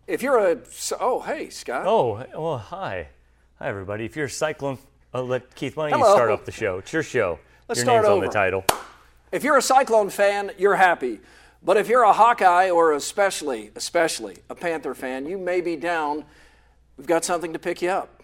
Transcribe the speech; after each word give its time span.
If 0.05 0.21
you're 0.21 0.37
a 0.37 0.57
oh 0.99 1.21
hey 1.21 1.49
Scott 1.49 1.87
Oh, 1.87 2.23
well, 2.37 2.59
hi. 2.59 3.07
Hi, 3.57 3.67
everybody. 3.67 4.05
If 4.05 4.15
you're 4.15 4.25
a 4.25 4.29
Cyclone, 4.29 4.77
uh, 5.11 5.23
let 5.23 5.55
Keith, 5.55 5.75
why 5.75 5.89
don't 5.89 5.97
Hello. 5.97 6.11
you 6.11 6.17
start 6.17 6.29
off 6.29 6.45
the 6.45 6.51
show? 6.51 6.77
It's 6.77 6.93
your 6.93 7.01
show. 7.01 7.39
Let's 7.67 7.79
your 7.79 7.85
start 7.85 8.03
name's 8.03 8.11
on 8.11 8.17
over. 8.17 8.27
the 8.27 8.31
title. 8.31 8.63
if 9.31 9.43
you're 9.43 9.57
a 9.57 9.61
Cyclone 9.63 10.11
fan, 10.11 10.51
you're 10.59 10.75
happy. 10.75 11.19
But 11.63 11.77
if 11.77 11.87
you're 11.87 12.03
a 12.03 12.13
Hawkeye 12.13 12.69
or 12.69 12.93
especially 12.93 13.71
especially 13.75 14.37
a 14.49 14.55
Panther 14.55 14.95
fan, 14.95 15.25
you 15.25 15.37
may 15.37 15.61
be 15.61 15.75
down. 15.75 16.25
We've 16.97 17.07
got 17.07 17.23
something 17.23 17.53
to 17.53 17.59
pick 17.59 17.81
you 17.81 17.89
up. 17.89 18.23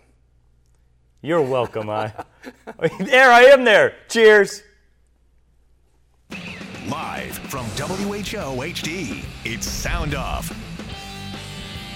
You're 1.21 1.41
welcome. 1.41 1.89
I. 1.89 2.13
there, 2.99 3.31
I 3.31 3.43
am 3.43 3.63
there. 3.63 3.95
Cheers. 4.09 4.63
Live 6.87 7.37
from 7.49 7.65
WHO 7.65 8.61
HD, 8.61 9.25
it's 9.43 9.67
Sound 9.67 10.15
Off. 10.15 10.49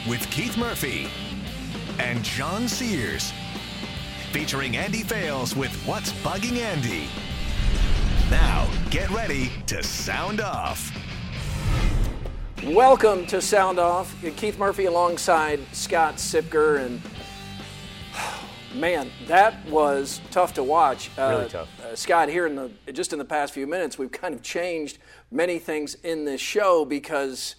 With 0.09 0.29
Keith 0.31 0.57
Murphy 0.57 1.07
and 1.97 2.23
John 2.23 2.67
Sears. 2.67 3.31
Featuring 4.31 4.75
Andy 4.75 5.03
Fales 5.03 5.55
with 5.55 5.73
What's 5.85 6.11
Bugging 6.23 6.57
Andy. 6.57 7.07
Now, 8.29 8.69
get 8.89 9.09
ready 9.11 9.51
to 9.67 9.83
sound 9.83 10.41
off. 10.41 10.91
Welcome 12.65 13.25
to 13.27 13.41
Sound 13.41 13.79
Off. 13.79 14.15
Keith 14.35 14.59
Murphy 14.59 14.85
alongside 14.85 15.59
Scott 15.73 16.15
Siepker 16.15 16.79
and 16.85 17.01
man, 18.79 19.09
that 19.27 19.65
was 19.67 20.21
tough 20.29 20.53
to 20.53 20.63
watch. 20.63 21.09
Really 21.17 21.45
Uh, 21.45 21.47
tough. 21.47 21.69
uh, 21.83 21.95
Scott, 21.95 22.29
here 22.29 22.45
in 22.45 22.55
the 22.55 22.71
just 22.93 23.13
in 23.13 23.19
the 23.19 23.25
past 23.25 23.53
few 23.53 23.65
minutes, 23.65 23.97
we've 23.97 24.11
kind 24.11 24.35
of 24.35 24.43
changed 24.43 24.99
many 25.31 25.57
things 25.57 25.95
in 26.03 26.25
this 26.25 26.39
show 26.39 26.85
because 26.85 27.55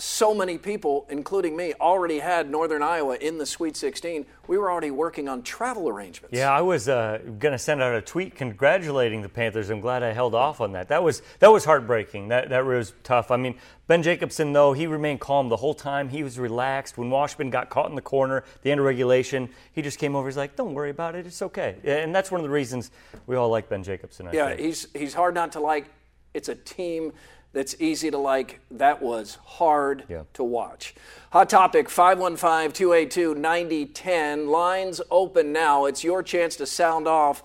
so 0.00 0.32
many 0.32 0.58
people, 0.58 1.06
including 1.10 1.56
me, 1.56 1.74
already 1.80 2.20
had 2.20 2.48
Northern 2.48 2.84
Iowa 2.84 3.16
in 3.16 3.36
the 3.38 3.44
Sweet 3.44 3.76
16. 3.76 4.24
We 4.46 4.56
were 4.56 4.70
already 4.70 4.92
working 4.92 5.28
on 5.28 5.42
travel 5.42 5.88
arrangements. 5.88 6.36
Yeah, 6.36 6.52
I 6.52 6.60
was 6.60 6.88
uh, 6.88 7.18
going 7.40 7.50
to 7.52 7.58
send 7.58 7.82
out 7.82 7.92
a 7.96 8.00
tweet 8.00 8.36
congratulating 8.36 9.22
the 9.22 9.28
Panthers. 9.28 9.70
I'm 9.70 9.80
glad 9.80 10.04
I 10.04 10.12
held 10.12 10.36
off 10.36 10.60
on 10.60 10.70
that. 10.72 10.88
That 10.88 11.02
was 11.02 11.22
that 11.40 11.50
was 11.50 11.64
heartbreaking. 11.64 12.28
That 12.28 12.48
that 12.50 12.64
was 12.64 12.92
tough. 13.02 13.32
I 13.32 13.36
mean, 13.36 13.56
Ben 13.88 14.04
Jacobson 14.04 14.52
though 14.52 14.72
he 14.72 14.86
remained 14.86 15.18
calm 15.18 15.48
the 15.48 15.56
whole 15.56 15.74
time. 15.74 16.08
He 16.08 16.22
was 16.22 16.38
relaxed. 16.38 16.96
When 16.96 17.10
Washpun 17.10 17.50
got 17.50 17.68
caught 17.68 17.90
in 17.90 17.96
the 17.96 18.00
corner, 18.02 18.44
the 18.62 18.70
end 18.70 18.78
of 18.78 18.86
regulation, 18.86 19.48
he 19.72 19.82
just 19.82 19.98
came 19.98 20.14
over. 20.14 20.28
He's 20.28 20.36
like, 20.36 20.54
"Don't 20.54 20.74
worry 20.74 20.90
about 20.90 21.16
it. 21.16 21.26
It's 21.26 21.42
okay." 21.42 21.76
And 21.84 22.14
that's 22.14 22.30
one 22.30 22.40
of 22.40 22.44
the 22.44 22.52
reasons 22.52 22.92
we 23.26 23.34
all 23.34 23.48
like 23.48 23.68
Ben 23.68 23.82
Jacobson. 23.82 24.28
I 24.28 24.32
Yeah, 24.32 24.48
think. 24.50 24.60
he's 24.60 24.86
he's 24.94 25.14
hard 25.14 25.34
not 25.34 25.50
to 25.52 25.60
like. 25.60 25.86
It's 26.34 26.48
a 26.48 26.54
team 26.54 27.12
that's 27.58 27.74
easy 27.80 28.08
to 28.08 28.18
like. 28.18 28.60
That 28.70 29.02
was 29.02 29.36
hard 29.44 30.04
Yeah. 30.08 30.22
to 30.34 30.44
watch. 30.44 30.94
Hot 31.32 31.50
topic 31.50 31.90
515-282-9010. 31.90 34.48
Lines 34.48 35.00
open 35.10 35.52
now. 35.52 35.86
It's 35.86 36.04
your 36.04 36.22
chance 36.22 36.54
to 36.54 36.66
sound 36.66 37.08
off. 37.08 37.42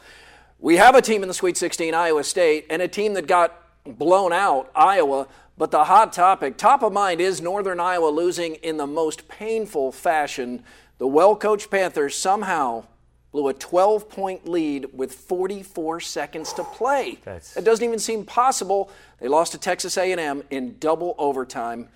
We 0.59 0.78
have 0.78 0.94
a 0.94 1.02
team 1.02 1.23
in 1.23 1.29
the 1.29 1.34
Sweet 1.34 1.57
16, 1.57 1.96
Iowa 1.96 2.23
State, 2.23 2.68
and 2.69 2.79
a 2.79 2.88
team 2.88 3.16
that 3.16 3.25
got 3.25 3.59
blown 3.85 4.31
out, 4.31 4.69
Iowa. 4.75 5.25
But 5.57 5.72
the 5.72 5.85
hot 5.85 6.13
topic, 6.13 6.57
top 6.57 6.84
of 6.84 6.94
mind, 6.94 7.19
is 7.19 7.41
Northern 7.41 7.79
Iowa 7.79 8.09
losing 8.09 8.53
in 8.56 8.78
the 8.78 8.85
most 8.85 9.28
painful 9.28 9.91
fashion. 9.91 10.63
The 11.00 11.07
well 11.07 11.35
coached 11.35 11.72
Panthers 11.72 12.16
somehow 12.16 12.84
blew 13.33 13.49
a 13.49 13.53
12 13.53 14.09
point 14.09 14.47
lead 14.47 14.85
with 14.94 15.13
44 15.13 15.99
seconds 15.99 16.53
to 16.53 16.63
play. 16.63 17.17
That's- 17.25 17.57
It 17.57 17.66
doesn't 17.66 17.83
even 17.83 17.99
seem 17.99 18.23
possible. 18.25 18.89
They 19.19 19.27
lost 19.27 19.51
to 19.53 19.57
Texas 19.57 19.97
A&M 19.97 20.44
in 20.51 20.77
double 20.79 21.16
overtime. 21.17 21.89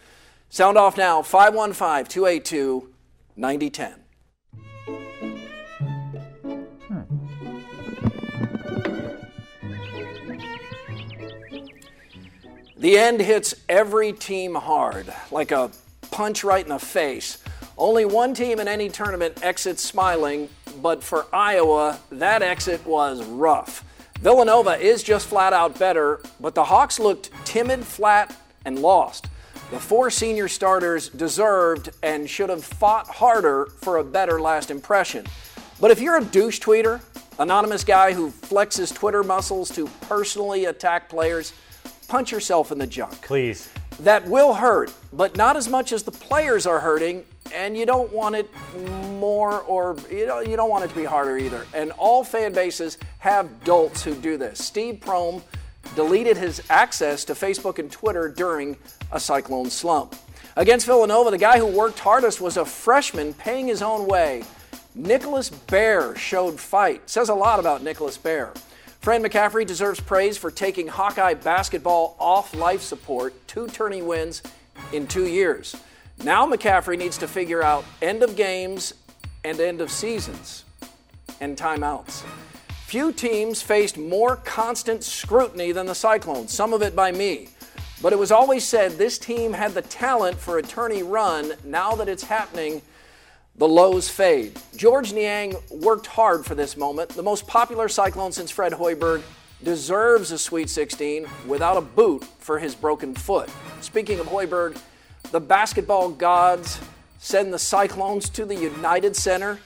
Sound 0.50 0.78
off 0.78 0.98
now 0.98 1.22
515-282-9010. 1.22 3.94
Hmm. 6.88 7.02
The 12.80 12.98
end 12.98 13.22
hits 13.22 13.56
every 13.68 14.14
team 14.14 14.56
hard, 14.56 15.12
like 15.32 15.52
a 15.52 15.72
punch 16.12 16.44
right 16.44 16.64
in 16.64 16.70
the 16.70 16.80
face. 16.80 17.40
Only 17.78 18.06
one 18.06 18.34
team 18.34 18.60
in 18.60 18.68
any 18.68 18.90
tournament 18.90 19.40
exits 19.44 19.84
smiling, 19.84 20.50
but 20.82 21.04
for 21.04 21.26
Iowa, 21.34 22.00
that 22.12 22.42
exit 22.42 22.86
was 22.86 23.24
rough. 23.26 23.84
Villanova 24.20 24.78
is 24.78 25.04
just 25.04 25.28
flat 25.28 25.54
out 25.54 25.78
better, 25.78 26.22
but 26.40 26.56
the 26.56 26.64
Hawks 26.64 27.00
looked 27.00 27.30
timid, 27.46 27.86
flat, 27.86 28.36
and 28.66 28.80
lost. 28.80 29.28
The 29.70 29.80
four 29.80 30.10
senior 30.10 30.48
starters 30.48 31.10
deserved 31.10 31.90
and 32.02 32.30
should 32.30 32.50
have 32.50 32.64
fought 32.64 33.08
harder 33.08 33.66
for 33.82 33.98
a 33.98 34.04
better 34.04 34.40
last 34.40 34.72
impression. 34.72 35.26
But 35.80 35.92
if 35.92 36.00
you're 36.00 36.18
a 36.18 36.24
douche 36.24 36.60
tweeter, 36.60 37.02
anonymous 37.38 37.84
guy 37.84 38.14
who 38.14 38.32
flexes 38.32 38.94
Twitter 38.94 39.24
muscles 39.24 39.70
to 39.76 39.88
personally 40.02 40.66
attack 40.66 41.10
players, 41.10 41.54
punch 42.08 42.32
yourself 42.32 42.72
in 42.72 42.78
the 42.78 42.88
junk. 42.88 43.22
Please. 43.22 43.70
That 44.00 44.28
will 44.28 44.54
hurt, 44.54 44.94
but 45.12 45.36
not 45.36 45.58
as 45.58 45.68
much 45.68 45.92
as 45.92 46.04
the 46.04 46.12
players 46.12 46.66
are 46.66 46.80
hurting, 46.80 47.26
and 47.54 47.78
you 47.78 47.86
don't 47.86 48.12
want 48.12 48.36
it 48.36 48.50
more 49.12 49.62
or 49.62 49.96
you 50.12 50.26
know 50.26 50.40
you 50.40 50.56
don't 50.56 50.70
want 50.70 50.84
it 50.84 50.90
to 50.90 50.96
be 50.96 51.04
harder 51.04 51.38
either. 51.38 51.66
And 51.74 51.92
all 51.92 52.24
fan 52.24 52.54
bases 52.54 52.98
have 53.20 53.64
dolts 53.64 54.04
who 54.04 54.16
do 54.16 54.38
this. 54.38 54.64
Steve 54.64 54.96
Prohm 54.96 55.42
deleted 55.96 56.38
his 56.38 56.62
access 56.70 57.24
to 57.26 57.34
Facebook 57.34 57.80
and 57.80 57.92
Twitter 57.92 58.30
during 58.30 58.78
a 59.12 59.20
cyclone 59.20 59.70
slump. 59.70 60.16
Against 60.56 60.86
Villanova, 60.86 61.32
the 61.32 61.38
guy 61.38 61.60
who 61.60 61.68
worked 61.68 62.00
hardest 62.00 62.42
was 62.42 62.58
a 62.58 62.66
freshman 62.66 63.34
paying 63.34 63.68
his 63.68 63.82
own 63.82 64.08
way. 64.08 64.44
Nicholas 64.96 65.50
Baer 65.50 66.16
showed 66.16 66.60
fight. 66.60 67.08
Says 67.10 67.30
a 67.30 67.36
lot 67.36 67.60
about 67.60 67.84
Nicholas 67.84 68.18
Baer. 68.18 68.52
Fran 69.00 69.24
McCaffery 69.24 69.66
deserves 69.66 70.00
praise 70.00 70.38
for 70.38 70.50
taking 70.50 70.88
Hawkeye 70.88 71.36
basketball 71.36 72.16
off 72.20 72.56
life 72.56 72.82
support, 72.82 73.34
two 73.48 73.68
tourney 73.68 74.02
wins 74.02 74.42
in 74.92 75.08
two 75.08 75.28
years. 75.28 75.76
Now 76.24 76.48
McCaffery 76.48 76.98
needs 76.98 77.18
to 77.20 77.28
figure 77.28 77.62
out 77.62 77.86
end 78.02 78.24
of 78.24 78.36
games 78.36 78.94
and 79.44 79.60
end 79.60 79.82
of 79.82 79.92
seasons 79.92 80.64
and 81.40 81.58
timeouts. 81.58 82.24
Few 82.86 83.12
teams 83.12 83.62
faced 83.62 83.98
more 83.98 84.38
constant 84.38 85.04
scrutiny 85.04 85.72
than 85.72 85.86
the 85.86 85.94
Cyclones, 85.94 86.52
some 86.54 86.74
of 86.74 86.82
it 86.82 86.96
by 86.96 87.12
me. 87.12 87.50
But 88.02 88.14
it 88.14 88.20
was 88.20 88.32
always 88.32 88.64
said 88.64 88.94
this 88.94 89.18
team 89.18 89.54
had 89.54 89.74
the 89.74 89.82
talent 89.82 90.38
for 90.38 90.58
a 90.58 90.64
tourney 90.64 91.04
run. 91.04 91.54
Now 91.64 91.96
that 91.96 92.08
it's 92.08 92.24
happening, 92.24 92.82
the 93.56 93.68
lows 93.68 94.10
fade. 94.10 94.60
Georges 94.76 95.14
Niang 95.14 95.56
worked 95.70 96.08
hard 96.08 96.46
for 96.46 96.56
this 96.56 96.78
moment. 96.78 97.10
The 97.10 97.24
most 97.24 97.48
popular 97.48 97.90
Cyclone 97.90 98.32
since 98.32 98.52
Fred 98.52 98.74
Hoiberg 98.74 99.24
deserves 99.64 100.32
a 100.32 100.38
Sweet 100.38 100.70
16 100.70 101.28
without 101.48 101.78
a 101.78 101.82
boot 101.82 102.24
for 102.40 102.60
his 102.60 102.76
broken 102.76 103.16
foot. 103.16 103.50
Speaking 103.82 104.20
of 104.20 104.28
Hoiberg, 104.28 104.80
the 105.32 105.40
basketball 105.40 106.10
gods 106.10 106.80
send 107.20 107.54
the 107.54 107.60
Cyclones 107.60 108.30
to 108.30 108.46
the 108.46 108.56
United 108.56 109.16
Center. 109.16 109.60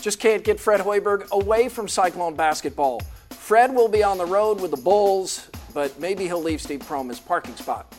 Just 0.00 0.20
can't 0.20 0.42
get 0.42 0.58
Fred 0.58 0.80
Hoiberg 0.80 1.28
away 1.30 1.68
from 1.68 1.88
Cyclone 1.88 2.34
basketball. 2.34 3.00
Fred 3.30 3.74
will 3.74 3.88
be 3.88 4.02
on 4.02 4.18
the 4.18 4.26
road 4.26 4.60
with 4.60 4.70
the 4.70 4.76
Bulls, 4.76 5.48
but 5.74 5.98
maybe 6.00 6.24
he'll 6.24 6.42
leave 6.42 6.60
Steve 6.60 6.80
Prohm 6.80 7.08
his 7.08 7.20
parking 7.20 7.54
spot. 7.56 7.94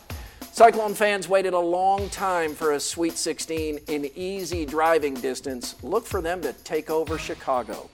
Cyclone 0.52 0.94
fans 0.94 1.28
waited 1.28 1.52
a 1.52 1.58
long 1.58 2.08
time 2.08 2.54
for 2.54 2.72
a 2.72 2.80
Sweet 2.80 3.16
16 3.16 3.78
in 3.86 4.10
easy 4.16 4.66
driving 4.66 5.14
distance. 5.14 5.76
Look 5.84 6.04
for 6.04 6.20
them 6.20 6.42
to 6.42 6.52
take 6.52 6.90
over 6.90 7.16
Chicago. 7.16 7.88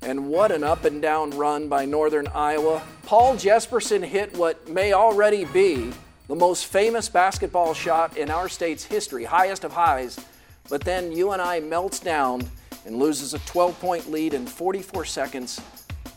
And 0.00 0.28
what 0.28 0.50
an 0.50 0.64
up 0.64 0.84
and 0.84 1.00
down 1.00 1.30
run 1.30 1.68
by 1.68 1.84
Northern 1.84 2.26
Iowa. 2.26 2.82
Paul 3.06 3.36
Jesperson 3.36 4.02
hit 4.02 4.36
what 4.36 4.68
may 4.68 4.92
already 4.92 5.44
be 5.44 5.92
the 6.32 6.38
most 6.38 6.64
famous 6.64 7.10
basketball 7.10 7.74
shot 7.74 8.16
in 8.16 8.30
our 8.30 8.48
state's 8.48 8.84
history, 8.84 9.22
highest 9.22 9.64
of 9.64 9.72
highs. 9.74 10.18
But 10.70 10.80
then 10.80 11.12
UNI 11.12 11.60
melts 11.60 12.00
down 12.00 12.48
and 12.86 12.96
loses 12.96 13.34
a 13.34 13.38
12 13.40 13.78
point 13.78 14.10
lead 14.10 14.32
in 14.32 14.46
44 14.46 15.04
seconds, 15.04 15.60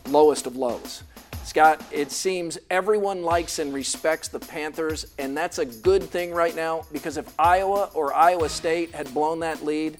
lowest 0.08 0.46
of 0.46 0.56
lows. 0.56 1.02
Scott, 1.44 1.84
it 1.92 2.10
seems 2.10 2.56
everyone 2.70 3.24
likes 3.24 3.58
and 3.58 3.74
respects 3.74 4.28
the 4.28 4.38
Panthers, 4.38 5.04
and 5.18 5.36
that's 5.36 5.58
a 5.58 5.66
good 5.66 6.04
thing 6.04 6.32
right 6.32 6.56
now 6.56 6.86
because 6.94 7.18
if 7.18 7.30
Iowa 7.38 7.90
or 7.92 8.14
Iowa 8.14 8.48
State 8.48 8.94
had 8.94 9.12
blown 9.12 9.40
that 9.40 9.66
lead, 9.66 9.98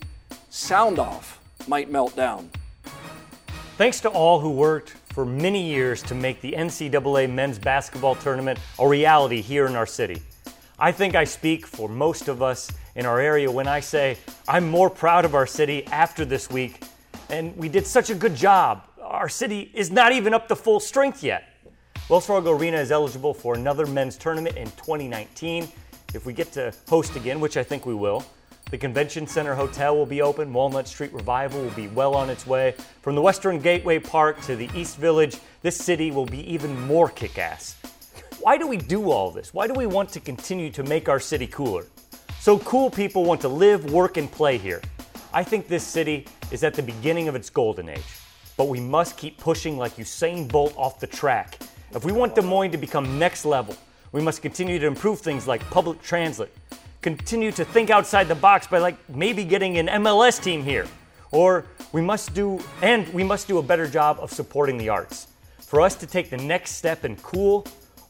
sound 0.49 0.99
off 0.99 1.39
might 1.69 1.91
melt 1.91 2.17
down. 2.17 2.49
Thanks 3.76 4.00
to 4.00 4.08
all 4.08 4.40
who 4.40 4.50
worked 4.52 4.90
for 5.12 5.26
many 5.26 5.62
years 5.62 6.02
to 6.05 6.14
make 6.14 6.40
the 6.40 6.52
NCAA 6.52 7.31
men's 7.31 7.58
basketball 7.58 8.14
tournament 8.14 8.58
a 8.78 8.88
reality 8.88 9.43
here 9.43 9.67
in 9.67 9.76
our 9.76 9.84
city. 9.84 10.23
I 10.78 10.93
think 10.93 11.14
I 11.14 11.25
speak 11.25 11.67
for 11.67 11.87
most 11.87 12.28
of 12.28 12.43
us 12.43 12.70
in 12.94 13.05
our 13.05 13.20
area 13.20 13.50
when 13.50 13.69
I 13.69 13.81
say 13.81 14.17
I'm 14.49 14.70
more 14.70 14.88
proud 14.88 15.26
of 15.26 15.34
our 15.34 15.46
city 15.46 15.87
after 15.88 16.25
this 16.25 16.49
week, 16.49 16.84
and 17.28 17.55
we 17.55 17.69
did 17.69 17.87
such 17.87 18.08
a 18.08 18.14
good 18.14 18.34
job 18.34 18.82
our 19.02 19.28
city 19.28 19.70
is 19.75 19.90
not 19.90 20.12
even 20.12 20.32
up 20.32 20.49
to 20.49 20.56
full 20.56 20.81
strength 20.81 21.23
yet. 21.23 21.44
Wells 22.08 22.26
Fargo 22.26 22.52
Arena 22.52 22.78
is 22.78 22.90
eligible 22.90 23.34
for 23.34 23.55
another 23.55 23.87
men's 23.87 24.17
tournament 24.17 24.56
in 24.56 24.67
2019. 24.73 25.69
If 26.14 26.25
we 26.25 26.32
get 26.32 26.50
to 26.52 26.73
host 26.88 27.14
again, 27.14 27.40
which 27.40 27.56
I 27.56 27.62
think 27.62 27.84
we 27.84 27.94
will, 27.94 28.25
the 28.71 28.79
Convention 28.79 29.27
Center 29.27 29.55
Hotel 29.55 29.97
will 29.97 30.07
be 30.07 30.23
open. 30.23 30.53
Walnut 30.53 30.89
Street 30.89 31.13
Revival 31.13 31.63
will 31.63 31.71
be 31.71 31.89
well 31.89 32.15
on 32.15 32.31
its 32.31 32.47
way. 32.47 32.75
From 33.03 33.15
the 33.15 33.23
Western 33.23 33.61
Gateway 33.61 33.99
Park 33.99 34.41
to 34.43 34.57
the 34.57 34.69
East 34.75 34.97
Village, 34.97 35.39
this 35.63 35.77
city 35.77 36.11
will 36.11 36.27
be 36.27 36.41
even 36.53 36.81
more 36.87 37.09
kick 37.09 37.39
ass. 37.39 37.77
Why 38.41 38.59
do 38.59 38.67
we 38.67 38.77
do 38.77 39.11
all 39.11 39.31
this? 39.31 39.55
Why 39.55 39.67
do 39.67 39.75
we 39.75 39.87
want 39.87 40.11
to 40.11 40.21
continue 40.21 40.71
to 40.71 40.83
make 40.83 41.09
our 41.09 41.21
city 41.21 41.47
cooler? 41.47 41.87
So 42.41 42.59
cool 42.61 42.91
people 42.91 43.25
want 43.25 43.41
to 43.41 43.49
live, 43.49 43.91
work, 43.93 44.17
and 44.17 44.31
play 44.31 44.59
here. 44.59 44.83
I 45.33 45.43
think 45.43 45.69
this 45.69 45.85
city 45.85 46.27
is 46.51 46.65
at 46.65 46.75
the 46.75 46.83
beginning 46.83 47.29
of 47.29 47.35
its 47.35 47.51
golden 47.51 47.89
age 47.89 48.21
but 48.57 48.69
we 48.69 48.81
must 48.81 49.17
keep 49.17 49.39
pushing 49.39 49.77
like 49.77 49.97
Usain 49.97 50.51
Bolt 50.51 50.75
off 50.77 50.99
the 50.99 51.07
track. 51.07 51.59
If 51.95 52.05
we 52.05 52.12
want 52.12 52.35
Des 52.35 52.43
Moines 52.43 52.73
to 52.73 52.79
become 52.79 53.19
next 53.19 53.45
level, 53.45 53.77
we 54.12 54.23
must 54.23 54.43
continue 54.43 54.79
to 54.79 54.87
improve 54.87 55.21
things 55.21 55.47
like 55.47 55.61
public 55.71 56.03
transit, 56.03 56.55
continue 57.06 57.53
to 57.53 57.64
think 57.64 57.88
outside 57.88 58.26
the 58.26 58.35
box 58.35 58.67
by 58.67 58.79
like 58.79 58.97
maybe 59.08 59.44
getting 59.44 59.79
an 59.79 59.87
MLS 60.03 60.43
team 60.43 60.64
here. 60.64 60.88
Or 61.31 61.64
we 61.93 62.00
must 62.00 62.35
do 62.35 62.61
and 62.82 63.06
we 63.14 63.23
must 63.23 63.47
do 63.47 63.58
a 63.58 63.62
better 63.62 63.87
job 63.87 64.19
of 64.20 64.32
supporting 64.32 64.76
the 64.76 64.88
arts. 64.88 65.29
For 65.61 65.81
us 65.81 65.94
to 65.97 66.06
take 66.08 66.31
the 66.31 66.37
next 66.37 66.73
step 66.73 67.05
in 67.05 67.14
cool, 67.19 67.64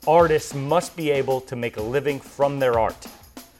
artists 0.09 0.55
must 0.55 0.97
be 0.97 1.11
able 1.11 1.43
to 1.43 1.57
make 1.57 1.77
a 1.77 1.83
living 1.83 2.19
from 2.19 2.59
their 2.59 2.79
art. 2.79 3.07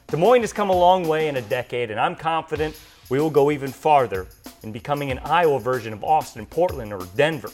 Des 0.07 0.17
Moines 0.17 0.41
has 0.41 0.55
come 0.55 0.71
a 0.71 0.75
long 0.75 1.07
way 1.07 1.29
in 1.29 1.37
a 1.37 1.43
decade, 1.43 1.91
and 1.91 2.01
I'm 2.01 2.17
confident 2.17 2.75
we 3.11 3.21
will 3.21 3.29
go 3.29 3.51
even 3.51 3.71
farther 3.71 4.29
in 4.63 4.73
becoming 4.73 5.11
an 5.11 5.19
Iowa 5.19 5.61
version 5.61 5.93
of 5.93 6.03
Austin, 6.03 6.47
Portland, 6.47 6.95
or 6.95 7.07
Denver. 7.15 7.51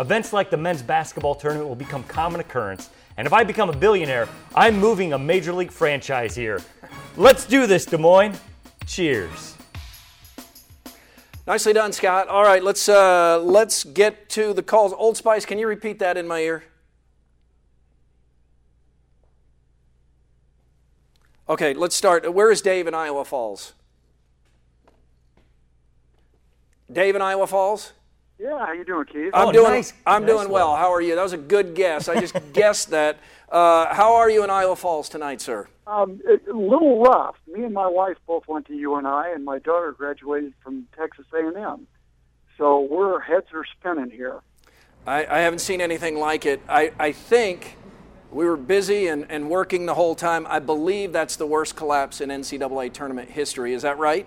Events 0.00 0.32
like 0.32 0.50
the 0.50 0.56
men's 0.56 0.82
basketball 0.82 1.36
tournament 1.36 1.68
will 1.68 1.76
become 1.76 2.02
common 2.04 2.40
occurrence, 2.40 2.90
and 3.16 3.24
if 3.24 3.32
I 3.32 3.44
become 3.44 3.70
a 3.70 3.76
billionaire, 3.76 4.28
I'm 4.56 4.80
moving 4.80 5.12
a 5.12 5.18
major 5.18 5.52
league 5.52 5.70
franchise 5.70 6.34
here. 6.34 6.60
Let's 7.16 7.44
do 7.44 7.66
this, 7.66 7.84
Des 7.86 7.98
Moines. 7.98 8.38
Cheers. 8.86 9.56
Nicely 11.46 11.72
done, 11.72 11.92
Scott. 11.92 12.28
All 12.28 12.44
right, 12.44 12.62
let's 12.62 12.88
uh, 12.88 13.40
let's 13.42 13.84
get 13.84 14.28
to 14.30 14.52
the 14.52 14.62
calls. 14.62 14.92
Old 14.92 15.16
Spice, 15.16 15.44
can 15.44 15.58
you 15.58 15.66
repeat 15.66 15.98
that 15.98 16.16
in 16.16 16.28
my 16.28 16.40
ear? 16.40 16.64
Okay, 21.48 21.74
let's 21.74 21.96
start. 21.96 22.32
Where 22.32 22.52
is 22.52 22.62
Dave 22.62 22.86
in 22.86 22.94
Iowa 22.94 23.24
Falls? 23.24 23.72
Dave 26.92 27.16
in 27.16 27.22
Iowa 27.22 27.48
Falls? 27.48 27.92
Yeah, 28.40 28.58
how 28.64 28.72
you 28.72 28.84
doing, 28.84 29.04
Keith? 29.04 29.30
I'm 29.34 29.48
Oh, 29.48 29.52
doing. 29.52 29.70
nice. 29.70 29.92
I'm 30.06 30.22
Nice 30.24 30.30
doing 30.30 30.48
well. 30.48 30.70
one. 30.70 30.78
How 30.80 30.90
are 30.94 31.00
you? 31.02 31.14
That 31.14 31.22
was 31.22 31.34
a 31.34 31.38
good 31.38 31.74
guess. 31.74 32.08
I 32.08 32.18
just 32.18 32.34
guessed 32.54 32.90
that. 32.90 33.18
Uh, 33.50 33.92
how 33.94 34.14
are 34.14 34.30
you 34.30 34.42
in 34.44 34.48
Iowa 34.50 34.76
Falls 34.76 35.08
tonight, 35.10 35.40
sir? 35.42 35.68
Um, 35.86 36.20
it- 36.24 36.46
a 36.48 36.52
little 36.56 37.02
rough. 37.02 37.36
Me 37.46 37.64
and 37.64 37.74
my 37.74 37.86
wife 37.86 38.16
both 38.26 38.48
went 38.48 38.66
to 38.68 38.74
UNI, 38.74 39.32
and 39.34 39.44
my 39.44 39.58
daughter 39.58 39.92
graduated 39.92 40.54
from 40.62 40.86
Texas 40.96 41.26
A&M. 41.34 41.86
So 42.56 42.80
we're 42.80 43.20
heads 43.20 43.46
are 43.52 43.64
spinning 43.78 44.10
here. 44.10 44.40
I, 45.06 45.26
I 45.26 45.38
haven't 45.40 45.58
seen 45.60 45.80
anything 45.80 46.18
like 46.18 46.46
it. 46.46 46.60
I, 46.68 46.92
I 46.98 47.12
think 47.12 47.76
we 48.30 48.44
were 48.46 48.56
busy 48.56 49.08
and, 49.08 49.26
and 49.30 49.50
working 49.50 49.84
the 49.86 49.94
whole 49.94 50.14
time. 50.14 50.46
I 50.48 50.60
believe 50.60 51.12
that's 51.12 51.36
the 51.36 51.46
worst 51.46 51.74
collapse 51.76 52.20
in 52.20 52.28
NCAA 52.30 52.92
tournament 52.92 53.30
history. 53.30 53.74
Is 53.74 53.82
that 53.82 53.98
right? 53.98 54.26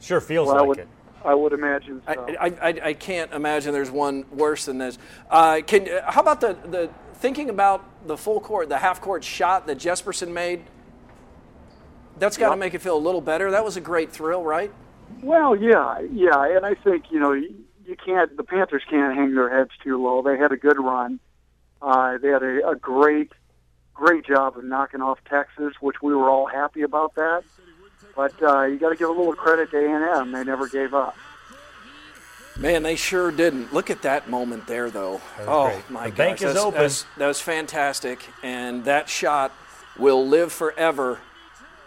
Sure 0.00 0.20
feels 0.20 0.46
Well, 0.48 0.56
like 0.58 0.68
would, 0.68 0.78
it. 0.78 0.88
I 1.24 1.34
would 1.34 1.52
imagine 1.52 2.02
I, 2.06 2.14
so. 2.14 2.26
I, 2.40 2.46
I, 2.46 2.68
I 2.84 2.92
can't 2.94 3.32
imagine 3.32 3.72
there's 3.72 3.90
one 3.90 4.24
worse 4.30 4.64
than 4.66 4.78
this. 4.78 4.98
Uh, 5.30 5.60
can, 5.66 5.88
how 6.04 6.20
about 6.20 6.40
the, 6.40 6.56
the 6.68 6.90
thinking 7.14 7.50
about 7.50 7.84
the 8.06 8.16
full 8.16 8.40
court, 8.40 8.68
the 8.68 8.78
half 8.78 9.00
court 9.00 9.24
shot 9.24 9.66
that 9.66 9.78
Jesperson 9.78 10.28
made? 10.32 10.62
That's 12.18 12.36
got 12.36 12.46
to 12.46 12.52
Yep. 12.52 12.58
make 12.58 12.74
it 12.74 12.82
feel 12.82 12.96
a 12.96 12.98
little 12.98 13.20
better. 13.20 13.50
That 13.52 13.64
was 13.64 13.76
a 13.76 13.80
great 13.80 14.10
thrill, 14.12 14.42
right? 14.42 14.72
well, 15.22 15.56
yeah, 15.56 16.00
yeah, 16.12 16.56
and 16.56 16.66
I 16.66 16.74
think 16.74 17.06
you 17.10 17.18
know 17.18 17.32
you, 17.32 17.54
you 17.86 17.96
can't. 17.96 18.36
The 18.36 18.42
Panthers 18.44 18.82
can't 18.90 19.16
hang 19.16 19.34
their 19.34 19.48
heads 19.48 19.70
too 19.82 20.02
low. 20.02 20.20
They 20.22 20.36
had 20.36 20.52
a 20.52 20.56
good 20.56 20.78
run. 20.78 21.18
Uh, 21.80 22.18
they 22.18 22.28
had 22.28 22.42
a, 22.42 22.68
a 22.70 22.76
great, 22.76 23.32
great 23.94 24.26
job 24.26 24.58
of 24.58 24.64
knocking 24.64 25.00
off 25.00 25.18
Texas, 25.30 25.74
which 25.80 25.96
we 26.02 26.14
were 26.14 26.28
all 26.28 26.46
happy 26.46 26.82
about 26.82 27.14
that. 27.14 27.42
But 28.18 28.32
uh, 28.42 28.62
you 28.64 28.78
got 28.78 28.88
to 28.88 28.96
give 28.96 29.08
a 29.08 29.12
little 29.12 29.32
credit 29.32 29.70
to 29.70 29.76
A&M. 29.78 30.32
They 30.32 30.42
never 30.42 30.66
gave 30.68 30.92
up. 30.92 31.16
Man, 32.58 32.82
they 32.82 32.96
sure 32.96 33.30
didn't. 33.30 33.72
Look 33.72 33.90
at 33.90 34.02
that 34.02 34.28
moment 34.28 34.66
there, 34.66 34.90
though. 34.90 35.20
oh 35.46 35.66
great. 35.68 35.88
my 35.90 36.04
The 36.06 36.10
gosh, 36.10 36.16
bank 36.16 36.36
is 36.38 36.40
that's- 36.42 36.56
open. 36.64 36.72
that's- 36.74 37.04
that 37.16 37.26
was 37.28 37.40
fantastic, 37.40 38.18
and 38.42 38.84
that 38.86 39.08
shot 39.08 39.52
will 39.96 40.26
live 40.26 40.52
forever 40.52 41.20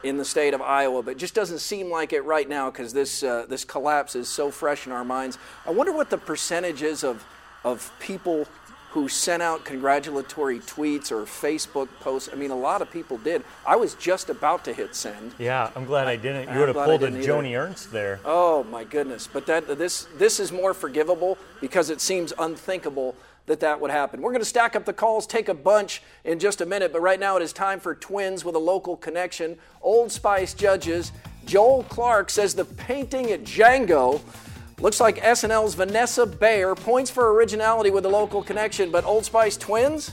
in 0.04 0.16
the 0.16 0.24
state 0.24 0.54
of 0.54 0.62
Iowa. 0.62 1.04
But 1.04 1.12
it 1.12 1.18
just 1.18 1.34
doesn't 1.34 1.60
seem 1.60 1.92
like 1.92 2.14
it 2.14 2.22
right 2.22 2.48
now 2.48 2.72
because 2.72 2.94
this 2.94 3.22
uh, 3.24 3.46
this 3.50 3.66
collapse 3.66 4.16
is 4.16 4.30
so 4.30 4.52
fresh 4.52 4.86
in 4.88 4.94
our 4.94 5.04
minds. 5.04 5.38
I 5.68 5.72
wonder 5.72 5.92
what 5.92 6.10
the 6.10 6.18
percentage 6.18 6.82
is 6.82 7.04
of 7.04 7.26
of 7.66 7.92
people 8.00 8.48
who 8.92 9.08
sent 9.08 9.42
out 9.42 9.64
congratulatory 9.64 10.60
tweets 10.60 11.12
or 11.12 11.24
Facebook 11.24 11.88
posts. 12.02 12.30
I 12.32 12.36
mean, 12.36 12.52
a 12.52 12.56
lot 12.56 12.82
of 12.82 12.92
people 12.92 13.18
did. 13.18 13.44
I 13.66 13.78
was 13.78 13.94
just 13.96 14.30
about 14.30 14.66
to 14.66 14.74
hit 14.74 14.96
send. 14.96 15.34
Yeah, 15.40 15.72
I'm 15.76 15.86
glad 15.86 16.08
I 16.08 16.18
didn't. 16.18 16.50
I'm 16.50 16.56
You 16.56 16.60
would 16.60 16.76
have 16.76 16.86
pulled 16.86 17.04
a. 17.04 17.12
Joni 17.12 17.58
Ernst 17.58 17.92
there. 17.92 18.20
Oh 18.26 18.64
my 18.66 18.84
goodness! 18.84 19.28
But 19.32 19.46
that 19.46 19.78
this 19.78 20.08
this 20.18 20.40
is 20.40 20.52
more 20.52 20.74
forgivable 20.74 21.38
because 21.62 21.90
it 21.90 22.02
seems 22.02 22.34
unthinkable 22.38 23.16
that 23.46 23.62
that 23.62 23.80
would 23.80 23.92
happen. 23.92 24.22
We're 24.22 24.32
going 24.32 24.42
to 24.42 24.46
stack 24.46 24.76
up 24.76 24.86
the 24.86 24.94
calls, 24.94 25.26
take 25.26 25.50
a 25.50 25.54
bunch 25.54 26.04
in 26.24 26.38
just 26.38 26.62
a 26.62 26.66
minute, 26.66 26.94
but 26.94 27.02
right 27.02 27.20
now 27.20 27.38
it 27.38 27.44
is 27.44 27.52
time 27.52 27.80
for 27.80 27.96
twins 27.96 28.46
with 28.46 28.56
a 28.56 28.60
local 28.60 28.96
connection. 28.96 29.58
Old 29.82 30.12
Spice 30.12 30.54
judges 30.54 31.12
Joel 31.46 31.84
Clark 31.84 32.30
says 32.30 32.54
the 32.54 32.66
painting 32.66 33.32
at 33.32 33.44
Django 33.44 34.22
looks 34.82 35.00
like 35.00 35.18
SNL's 35.18 35.76
Vanessa 35.76 36.26
Bayer. 36.26 36.76
Points 36.76 37.10
for 37.10 37.34
originality 37.34 37.90
with 37.90 38.06
a 38.06 38.10
local 38.10 38.44
connection, 38.44 38.92
but 38.92 39.06
Old 39.06 39.26
Spice 39.26 39.58
twins. 39.58 40.12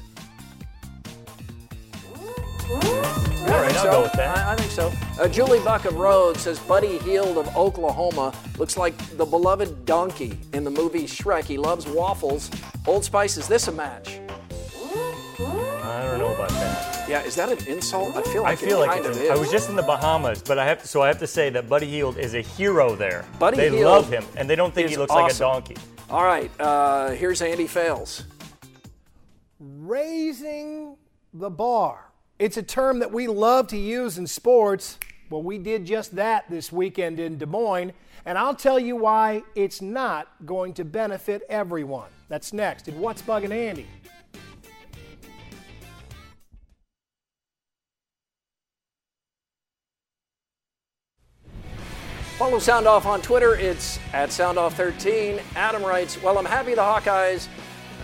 All 2.71 3.55
right, 3.55 3.75
I'll 3.77 3.91
go 3.91 4.03
with 4.03 4.13
that. 4.13 4.37
I, 4.37 4.53
I 4.53 4.57
think 4.57 4.71
so. 4.71 4.93
Uh, 5.19 5.27
Julie 5.27 5.61
Buck 5.61 5.87
of 5.87 5.95
Rhodes 5.95 6.41
says 6.41 6.59
Buddy 6.59 6.99
Hield 6.99 7.39
of 7.39 7.57
Oklahoma 7.57 8.35
looks 8.59 8.77
like 8.77 8.95
the 9.17 9.25
beloved 9.25 9.87
donkey 9.87 10.39
in 10.53 10.65
the 10.65 10.71
movie 10.71 11.05
Shrek. 11.05 11.45
He 11.45 11.57
loves 11.57 11.87
waffles. 11.87 12.51
Old 12.87 13.05
Spice, 13.05 13.39
is 13.39 13.49
this 13.49 13.69
a 13.69 13.73
match? 13.73 14.21
I 15.41 16.03
don't 16.05 16.19
know 16.19 16.35
about 16.35 16.51
that. 16.51 16.68
Yeah, 17.09 17.23
is 17.23 17.35
that 17.37 17.51
an 17.51 17.67
insult? 17.67 18.15
I 18.17 18.23
feel 18.23 18.43
like 18.43 18.49
I 18.49 18.51
like 18.51 18.59
feel 18.59 18.83
it 18.83 18.87
like 18.87 18.91
kind 19.03 19.07
it's 19.07 19.17
of 19.17 19.23
a- 19.25 19.31
I 19.31 19.35
is. 19.35 19.41
was 19.41 19.51
just 19.51 19.71
in 19.71 19.77
the 19.77 19.83
Bahamas, 19.83 20.43
but 20.43 20.59
I 20.59 20.67
have 20.67 20.83
to, 20.83 20.87
so 20.89 21.01
I 21.01 21.09
have 21.09 21.19
to 21.21 21.27
say 21.27 21.49
that 21.51 21.67
Buddy 21.69 21.87
Hield 21.87 22.19
is 22.19 22.35
a 22.35 22.43
hero 22.43 22.95
there. 22.95 23.25
Buddy 23.39 23.57
they 23.57 23.71
Hield 23.71 23.85
love 23.85 24.11
him, 24.13 24.25
and 24.37 24.49
they 24.49 24.57
don't 24.57 24.75
think 24.75 24.89
he 24.89 24.93
is 24.95 24.99
looks 24.99 25.13
like 25.15 25.33
a 25.33 25.37
donkey. 25.39 25.77
All 26.11 26.23
right, 26.25 26.51
uh, 26.61 27.11
here's 27.11 27.41
Andy 27.41 27.67
Fales. 27.67 28.25
raising 29.59 30.97
the 31.33 31.51
bar. 31.51 32.11
It's 32.39 32.57
a 32.57 32.63
term 32.63 32.99
that 33.01 33.11
we 33.13 33.27
love 33.27 33.69
to 33.69 33.77
use 33.79 34.19
in 34.19 34.27
sports. 34.27 34.99
Well, 35.31 35.43
we 35.43 35.59
did 35.59 35.85
just 35.85 36.15
that 36.17 36.45
this 36.49 36.71
weekend 36.71 37.19
in 37.21 37.39
Des 37.39 37.47
Moines, 37.47 37.93
and 38.25 38.39
I'll 38.39 38.55
tell 38.55 38.79
you 38.79 38.97
why 38.97 39.43
it's 39.55 39.81
not 39.83 40.29
going 40.47 40.75
to 40.75 40.85
benefit 40.85 41.43
everyone. 41.49 42.09
That's 42.29 42.53
next 42.53 42.87
in 42.89 43.01
What's 43.01 43.23
Bugging 43.23 43.51
Andy. 43.51 43.87
Follow 52.39 52.61
Sound 52.61 52.87
Off 52.87 53.05
on 53.05 53.21
Twitter. 53.21 53.57
It's 53.57 53.99
at 54.13 54.29
SoundOff13. 54.29 55.43
Adam 55.57 55.83
writes, 55.83 56.23
Well, 56.23 56.39
I'm 56.39 56.45
happy 56.45 56.73
the 56.75 56.83
Hawkeyes 56.83 57.49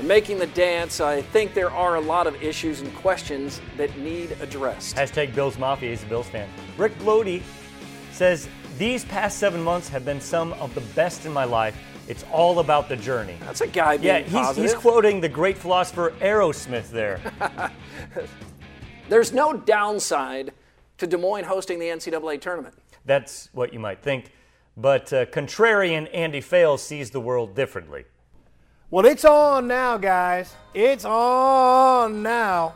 are 0.01 0.03
making 0.03 0.41
the 0.41 0.49
dance, 0.49 1.01
I 1.01 1.23
think 1.23 1.55
there 1.55 1.71
are 1.71 1.95
a 1.95 2.01
lot 2.01 2.27
of 2.27 2.43
issues 2.43 2.81
and 2.81 2.93
questions 2.97 3.61
that 3.77 3.97
need 3.97 4.33
addressed. 4.41 4.97
Hashtag 4.97 5.37
Bills 5.37 5.57
Mafia. 5.57 5.91
He's 5.91 6.03
a 6.03 6.07
Bills 6.07 6.27
fan. 6.27 6.49
Rick 6.77 6.99
Blody 6.99 7.43
says, 8.11 8.49
These 8.77 9.05
past 9.05 9.39
seven 9.39 9.63
months 9.63 9.89
have 9.89 10.05
been 10.05 10.21
some 10.21 10.53
of 10.55 10.75
the 10.75 10.81
best 10.97 11.27
in 11.27 11.33
my 11.33 11.45
life. 11.45 11.77
It's 12.09 12.25
all 12.33 12.59
about 12.59 12.89
the 12.89 12.97
journey. 12.97 13.37
That's 13.41 13.61
a 13.61 13.69
guy 13.69 13.99
being 13.99 14.07
Yeah, 14.15 14.21
he's, 14.23 14.33
positive. 14.33 14.65
he's 14.65 14.75
quoting 14.75 15.21
the 15.21 15.29
great 15.29 15.57
philosopher 15.57 16.13
Aerosmith 16.21 16.91
there. 16.91 17.21
There's 19.09 19.33
no 19.33 19.53
downside 19.53 20.53
to 20.99 21.07
Des 21.07 21.17
Moines 21.19 21.45
hosting 21.45 21.79
the 21.79 21.87
NCAA 21.87 22.41
tournament. 22.41 22.75
That's 23.05 23.49
what 23.53 23.73
you 23.73 23.79
might 23.79 24.03
think. 24.03 24.33
But 24.77 25.13
uh, 25.13 25.27
contrarian 25.27 26.09
Andy 26.13 26.41
Fales 26.41 26.83
sees 26.83 27.11
the 27.11 27.21
world 27.21 27.55
differently. 27.55 28.05
Well, 28.91 29.07
it's 29.07 29.25
on 29.25 29.67
now, 29.67 29.97
guys. 29.97 30.55
It's 30.73 31.05
on 31.05 32.23
now. 32.23 32.75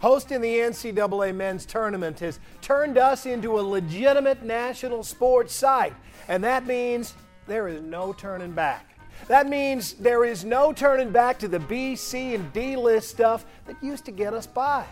Hosting 0.00 0.40
the 0.40 0.56
NCAA 0.56 1.34
men's 1.34 1.66
tournament 1.66 2.20
has 2.20 2.40
turned 2.62 2.96
us 2.96 3.26
into 3.26 3.58
a 3.58 3.60
legitimate 3.60 4.42
national 4.42 5.02
sports 5.02 5.54
site, 5.54 5.94
and 6.28 6.42
that 6.42 6.66
means 6.66 7.14
there 7.46 7.68
is 7.68 7.82
no 7.82 8.14
turning 8.14 8.52
back. 8.52 8.96
That 9.28 9.48
means 9.48 9.92
there 9.94 10.24
is 10.24 10.44
no 10.44 10.72
turning 10.72 11.10
back 11.10 11.38
to 11.40 11.48
the 11.48 11.60
B, 11.60 11.94
C, 11.94 12.34
and 12.34 12.50
D 12.54 12.76
list 12.76 13.10
stuff 13.10 13.44
that 13.66 13.76
used 13.82 14.06
to 14.06 14.10
get 14.10 14.32
us 14.32 14.46
by. 14.46 14.86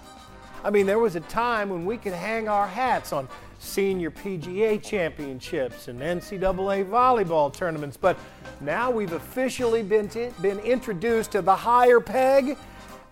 I 0.64 0.70
mean, 0.70 0.86
there 0.86 0.98
was 0.98 1.14
a 1.16 1.20
time 1.20 1.68
when 1.68 1.84
we 1.84 1.96
could 1.96 2.12
hang 2.12 2.48
our 2.48 2.66
hats 2.66 3.12
on 3.12 3.28
senior 3.58 4.10
PGA 4.10 4.82
championships 4.82 5.88
and 5.88 6.00
NCAA 6.00 6.88
volleyball 6.88 7.52
tournaments, 7.52 7.96
but 7.96 8.18
now 8.60 8.90
we've 8.90 9.12
officially 9.12 9.82
been, 9.82 10.08
t- 10.08 10.30
been 10.42 10.58
introduced 10.60 11.32
to 11.32 11.42
the 11.42 11.54
higher 11.54 12.00
peg, 12.00 12.56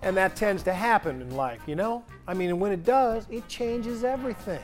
and 0.02 0.16
that 0.16 0.36
tends 0.36 0.62
to 0.64 0.72
happen 0.72 1.20
in 1.22 1.36
life, 1.36 1.60
you 1.66 1.76
know? 1.76 2.04
I 2.26 2.34
mean, 2.34 2.50
and 2.50 2.60
when 2.60 2.72
it 2.72 2.84
does, 2.84 3.26
it 3.30 3.46
changes 3.48 4.04
everything. 4.04 4.62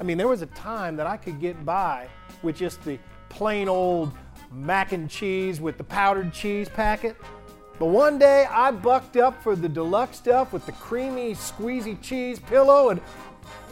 I 0.00 0.04
mean, 0.04 0.18
there 0.18 0.28
was 0.28 0.42
a 0.42 0.46
time 0.46 0.96
that 0.96 1.06
I 1.06 1.16
could 1.16 1.40
get 1.40 1.64
by 1.64 2.08
with 2.42 2.56
just 2.56 2.82
the 2.84 2.98
plain 3.28 3.68
old 3.68 4.12
mac 4.52 4.92
and 4.92 5.08
cheese 5.08 5.60
with 5.60 5.78
the 5.78 5.84
powdered 5.84 6.32
cheese 6.32 6.68
packet. 6.68 7.16
But 7.78 7.86
one 7.86 8.18
day 8.18 8.46
I 8.50 8.70
bucked 8.70 9.18
up 9.18 9.42
for 9.42 9.54
the 9.54 9.68
deluxe 9.68 10.16
stuff 10.16 10.52
with 10.54 10.64
the 10.64 10.72
creamy, 10.72 11.34
squeezy 11.34 12.00
cheese 12.00 12.38
pillow 12.38 12.88
and 12.88 13.00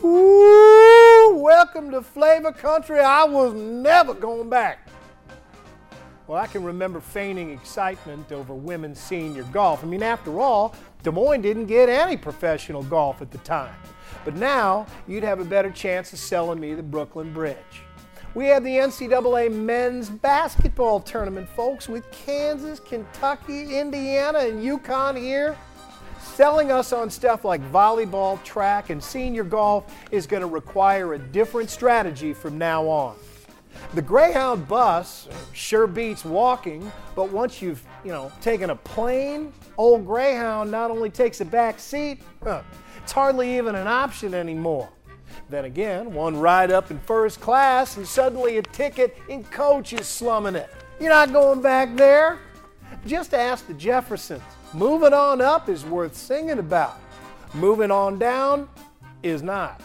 ooh, 0.05 1.37
welcome 1.37 1.91
to 1.91 2.03
Flavor 2.03 2.53
Country. 2.53 3.01
I 3.01 3.25
was 3.25 3.55
never 3.55 4.13
going 4.13 4.51
back. 4.51 4.89
Well, 6.27 6.39
I 6.39 6.47
can 6.47 6.63
remember 6.65 7.01
feigning 7.01 7.51
excitement 7.51 8.31
over 8.31 8.55
women's 8.55 8.99
senior 8.99 9.45
golf. 9.45 9.83
I 9.83 9.87
mean, 9.87 10.03
after 10.03 10.39
all, 10.39 10.75
Des 11.03 11.11
Moines 11.11 11.41
didn't 11.41 11.67
get 11.67 11.89
any 11.89 12.19
professional 12.19 12.83
golf 12.83 13.23
at 13.23 13.31
the 13.31 13.39
time. 13.39 13.75
But 14.25 14.37
now 14.37 14.87
you'd 15.07 15.25
have 15.25 15.41
a 15.41 15.45
better 15.45 15.71
chance 15.71 16.13
of 16.13 16.19
selling 16.19 16.61
me 16.61 16.75
the 16.75 16.83
Brooklyn 16.83 17.33
Bridge. 17.33 17.83
We 18.35 18.47
have 18.47 18.65
the 18.65 18.71
NCAA 18.71 19.53
men's 19.53 20.11
basketball 20.11 20.99
tournament, 20.99 21.49
folks, 21.49 21.89
with 21.89 22.11
Kansas, 22.11 22.81
Kentucky, 22.81 23.79
Indiana, 23.79 24.41
and 24.41 24.61
UConn 24.61 25.17
here. 25.17 25.57
Selling 26.21 26.73
us 26.73 26.93
on 26.93 27.11
stuff 27.11 27.45
like 27.45 27.63
volleyball, 27.71 28.43
track, 28.43 28.91
and 28.91 29.01
senior 29.01 29.45
golf 29.45 29.85
is 30.11 30.27
going 30.27 30.41
to 30.41 30.49
require 30.49 31.15
a 31.15 31.19
different 31.19 31.71
strategy 31.71 32.35
from 32.35 32.59
now 32.59 32.89
on. 32.89 33.15
The 33.95 34.03
Greyhound 34.03 34.67
bus 34.67 35.29
sure 35.53 35.87
beats 35.87 36.25
walking, 36.25 36.91
but 37.15 37.31
once 37.31 37.63
you've, 37.63 37.85
you 38.05 38.11
know, 38.11 38.33
taken 38.41 38.71
a 38.71 38.77
plane, 38.77 39.53
old 39.79 40.05
Greyhound 40.05 40.73
not 40.73 40.91
only 40.91 41.09
takes 41.09 41.41
a 41.41 41.45
back 41.45 41.79
seat, 41.79 42.21
huh, 42.43 42.63
it's 43.01 43.13
hardly 43.13 43.57
even 43.57 43.77
an 43.77 43.87
option 43.87 44.35
anymore. 44.35 44.89
Then 45.49 45.65
again, 45.65 46.13
one 46.13 46.37
ride 46.37 46.71
up 46.71 46.91
in 46.91 46.99
first 47.01 47.41
class 47.41 47.97
and 47.97 48.07
suddenly 48.07 48.59
a 48.59 48.63
ticket 48.63 49.17
in 49.29 49.45
coach 49.45 49.93
is 49.93 50.07
slumming 50.07 50.55
it. 50.55 50.71
You're 51.01 51.11
not 51.11 51.33
going 51.33 51.61
back 51.61 51.95
there. 51.97 52.39
Just 53.07 53.35
ask 53.35 53.67
the 53.67 53.75
Jeffersons. 53.75 54.43
Moving 54.73 55.13
on 55.13 55.41
up 55.41 55.69
is 55.69 55.85
worth 55.85 56.17
singing 56.17 56.59
about. 56.59 56.99
Moving 57.53 57.91
on 57.91 58.19
down 58.19 58.69
is 59.23 59.43
not. 59.43 59.81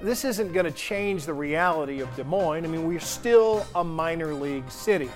This 0.00 0.24
isn't 0.24 0.52
going 0.52 0.64
to 0.64 0.72
change 0.72 1.26
the 1.26 1.34
reality 1.34 2.00
of 2.00 2.14
Des 2.14 2.24
Moines. 2.24 2.64
I 2.64 2.68
mean, 2.68 2.86
we're 2.86 3.00
still 3.00 3.66
a 3.74 3.82
minor 3.82 4.32
league 4.32 4.70
city 4.70 5.10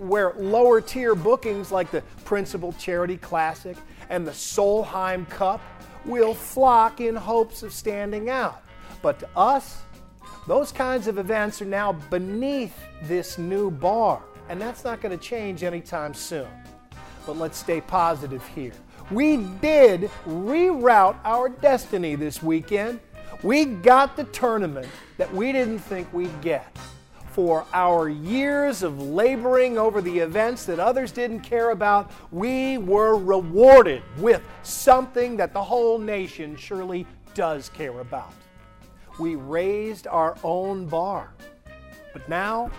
where 0.00 0.32
lower 0.38 0.80
tier 0.80 1.14
bookings 1.14 1.70
like 1.70 1.90
the 1.90 2.00
Principal 2.24 2.72
Charity 2.74 3.18
Classic 3.18 3.76
and 4.10 4.26
the 4.26 4.32
Solheim 4.32 5.28
Cup 5.28 5.60
will 6.04 6.34
flock 6.34 7.00
in 7.00 7.14
hopes 7.14 7.62
of 7.62 7.72
standing 7.72 8.30
out. 8.30 8.62
But 9.02 9.18
to 9.18 9.28
us, 9.36 9.82
those 10.46 10.72
kinds 10.72 11.08
of 11.08 11.18
events 11.18 11.60
are 11.60 11.66
now 11.66 11.92
beneath 11.92 12.76
this 13.02 13.36
new 13.36 13.70
bar, 13.70 14.22
and 14.48 14.60
that's 14.60 14.84
not 14.84 15.00
going 15.00 15.16
to 15.16 15.22
change 15.22 15.62
anytime 15.62 16.14
soon. 16.14 16.48
But 17.26 17.36
let's 17.36 17.58
stay 17.58 17.80
positive 17.80 18.46
here. 18.48 18.72
We 19.10 19.38
did 19.60 20.10
reroute 20.26 21.16
our 21.24 21.48
destiny 21.48 22.14
this 22.14 22.42
weekend. 22.42 23.00
We 23.42 23.64
got 23.64 24.16
the 24.16 24.24
tournament 24.24 24.88
that 25.16 25.32
we 25.34 25.52
didn't 25.52 25.80
think 25.80 26.12
we'd 26.12 26.40
get. 26.40 26.76
For 27.32 27.64
our 27.72 28.08
years 28.08 28.82
of 28.82 29.00
laboring 29.00 29.78
over 29.78 30.02
the 30.02 30.18
events 30.18 30.66
that 30.66 30.78
others 30.78 31.12
didn't 31.12 31.40
care 31.40 31.70
about, 31.70 32.10
we 32.30 32.78
were 32.78 33.16
rewarded 33.16 34.02
with 34.18 34.42
something 34.62 35.36
that 35.38 35.52
the 35.52 35.62
whole 35.62 35.98
nation 35.98 36.56
surely 36.56 37.06
does 37.34 37.68
care 37.70 38.00
about. 38.00 38.34
We 39.18 39.36
raised 39.36 40.06
our 40.06 40.36
own 40.42 40.86
bar. 40.86 41.32
But 42.12 42.28
now, 42.28 42.70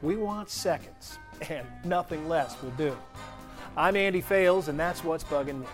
we 0.00 0.16
want 0.16 0.50
seconds, 0.50 1.18
and 1.48 1.66
nothing 1.84 2.28
less 2.28 2.60
will 2.62 2.70
do. 2.70 2.96
I'm 3.76 3.96
Andy 3.96 4.20
Fales, 4.20 4.68
and 4.68 4.78
that's 4.78 5.02
what's 5.02 5.24
bugging 5.24 5.60
me. 5.60 5.66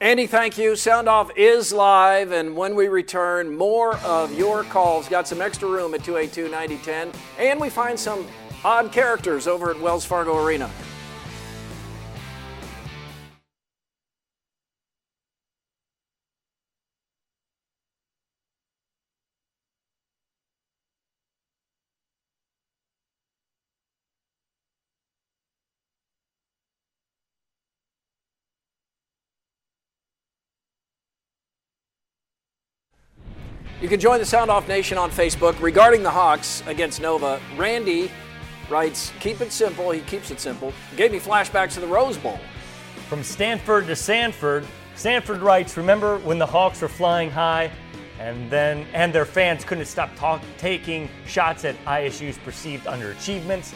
Andy, 0.00 0.26
thank 0.26 0.58
you. 0.58 0.74
Sound 0.74 1.08
Off 1.08 1.30
is 1.36 1.72
live, 1.72 2.32
and 2.32 2.56
when 2.56 2.74
we 2.74 2.88
return, 2.88 3.56
more 3.56 3.96
of 3.98 4.36
your 4.36 4.64
calls. 4.64 5.08
Got 5.08 5.28
some 5.28 5.40
extra 5.40 5.68
room 5.68 5.94
at 5.94 6.02
282 6.02 6.50
9010, 6.50 7.12
and 7.38 7.60
we 7.60 7.70
find 7.70 7.98
some 7.98 8.26
odd 8.64 8.90
characters 8.90 9.46
over 9.46 9.70
at 9.70 9.80
Wells 9.80 10.04
Fargo 10.04 10.44
Arena. 10.44 10.68
You 33.82 33.88
can 33.88 33.98
join 33.98 34.20
the 34.20 34.24
Sound 34.24 34.48
Off 34.48 34.68
Nation 34.68 34.96
on 34.96 35.10
Facebook 35.10 35.60
regarding 35.60 36.04
the 36.04 36.10
Hawks 36.10 36.62
against 36.68 37.00
Nova. 37.00 37.40
Randy 37.56 38.12
writes, 38.70 39.12
Keep 39.18 39.40
it 39.40 39.50
simple. 39.50 39.90
He 39.90 40.02
keeps 40.02 40.30
it 40.30 40.38
simple. 40.38 40.72
Gave 40.96 41.10
me 41.10 41.18
flashbacks 41.18 41.72
to 41.72 41.80
the 41.80 41.88
Rose 41.88 42.16
Bowl. 42.16 42.38
From 43.08 43.24
Stanford 43.24 43.88
to 43.88 43.96
Sanford, 43.96 44.64
Sanford 44.94 45.40
writes, 45.40 45.76
"Remember 45.76 46.18
when 46.18 46.38
the 46.38 46.46
Hawks 46.46 46.80
were 46.80 46.86
flying 46.86 47.28
high, 47.28 47.72
and 48.20 48.48
then 48.48 48.86
and 48.92 49.12
their 49.12 49.24
fans 49.24 49.64
couldn't 49.64 49.86
stop 49.86 50.14
talk, 50.14 50.40
taking 50.58 51.08
shots 51.26 51.64
at 51.64 51.74
ISU's 51.84 52.38
perceived 52.38 52.86
underachievements? 52.86 53.72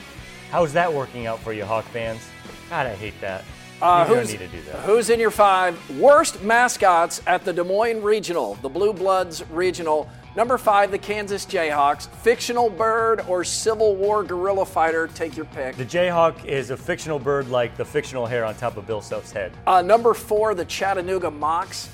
How's 0.53 0.73
that 0.75 0.93
working 0.93 1.27
out 1.27 1.41
for 1.41 1.53
you, 1.53 1.65
Hawk 1.65 1.85
fans? 1.87 2.21
God, 2.71 2.87
I 2.87 2.95
hate 2.95 3.21
that. 3.23 3.45
Uh, 3.83 4.07
who's, 4.07 4.31
need 4.31 4.39
to 4.39 4.49
do 4.49 4.63
that. 4.63 4.77
who's 4.85 5.11
in 5.11 5.21
your 5.21 5.31
five 5.31 5.79
worst 5.99 6.43
mascots 6.43 7.21
at 7.27 7.45
the 7.45 7.53
Des 7.53 7.63
Moines 7.63 8.03
Regional, 8.03 8.55
the 8.63 8.69
Blue 8.69 8.93
Bloods 8.93 9.45
Regional? 9.51 10.09
Number 10.35 10.59
five, 10.59 10.91
the 10.91 10.99
Kansas 10.99 11.47
Jayhawks. 11.47 12.09
Fictional 12.09 12.69
bird 12.69 13.23
or 13.27 13.43
Civil 13.43 13.97
War 13.97 14.23
guerrilla 14.23 14.67
fighter? 14.67 15.09
Take 15.09 15.37
your 15.37 15.47
pick. 15.47 15.77
The 15.77 15.85
Jayhawk 15.85 16.45
is 16.45 16.71
a 16.71 16.77
fictional 16.77 17.19
bird 17.19 17.49
like 17.49 17.77
the 17.77 17.85
fictional 17.85 18.27
hair 18.27 18.45
on 18.45 18.55
top 18.55 18.77
of 18.77 18.87
Bill 18.87 19.01
Self's 19.01 19.33
head. 19.33 19.53
Uh, 19.67 19.81
number 19.81 20.13
four, 20.13 20.55
the 20.55 20.65
Chattanooga 20.65 21.31
Mocs. 21.31 21.89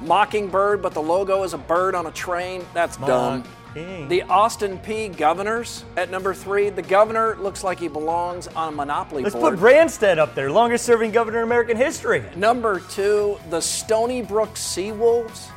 Mockingbird, 0.00 0.82
but 0.82 0.92
the 0.92 1.00
logo 1.02 1.44
is 1.44 1.54
a 1.54 1.58
bird 1.58 1.94
on 1.94 2.06
a 2.06 2.10
train. 2.10 2.66
That's 2.74 2.96
dumb. 2.96 3.44
Mocking. 3.74 4.08
The 4.08 4.22
Austin 4.22 4.78
Peay 4.78 5.16
Governors 5.16 5.84
at 5.96 6.10
number 6.10 6.34
three. 6.34 6.70
The 6.70 6.82
governor 6.82 7.36
looks 7.36 7.64
like 7.64 7.78
he 7.78 7.88
belongs 7.88 8.46
on 8.48 8.72
a 8.72 8.76
Monopoly 8.76 9.22
Let's 9.22 9.34
board. 9.34 9.58
put 9.58 9.64
Branstad 9.64 10.18
up 10.18 10.34
there, 10.34 10.50
longest 10.50 10.84
serving 10.84 11.10
governor 11.10 11.38
in 11.38 11.44
American 11.44 11.76
history. 11.76 12.22
number 12.36 12.80
two, 12.90 13.38
the 13.50 13.60
Stony 13.60 14.22
Brook 14.22 14.54
Seawolves. 14.54 15.48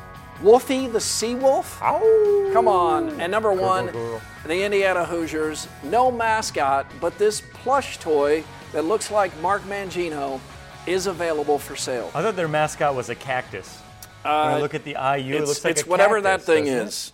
Wolfie 0.42 0.86
the 0.86 1.00
Seawolf. 1.00 1.80
Ow. 1.82 2.52
Come 2.52 2.68
on. 2.68 3.20
And 3.20 3.30
number 3.32 3.52
one, 3.52 3.88
girl. 3.88 4.20
the 4.46 4.62
Indiana 4.62 5.04
Hoosiers. 5.04 5.66
No 5.82 6.12
mascot, 6.12 6.86
but 7.00 7.18
this 7.18 7.42
plush 7.54 7.98
toy 7.98 8.44
that 8.72 8.84
looks 8.84 9.10
like 9.10 9.36
Mark 9.40 9.62
Mangino. 9.62 10.40
is 10.86 11.06
available 11.06 11.58
for 11.58 11.74
sale. 11.76 12.10
I 12.14 12.22
thought 12.22 12.36
their 12.36 12.48
mascot 12.48 12.94
was 12.94 13.10
a 13.10 13.14
cactus. 13.14 13.76
when 14.22 14.32
I 14.32 14.54
uh, 14.54 14.58
look 14.60 14.74
at 14.74 14.84
the 14.84 14.92
IU, 14.92 15.34
it 15.34 15.40
It's, 15.40 15.48
looks 15.48 15.64
like 15.64 15.72
it's 15.72 15.82
a 15.82 15.86
whatever 15.86 16.22
cactus, 16.22 16.46
that 16.46 16.52
thing 16.52 16.64
doesn't 16.64 16.78
it? 17.10 17.12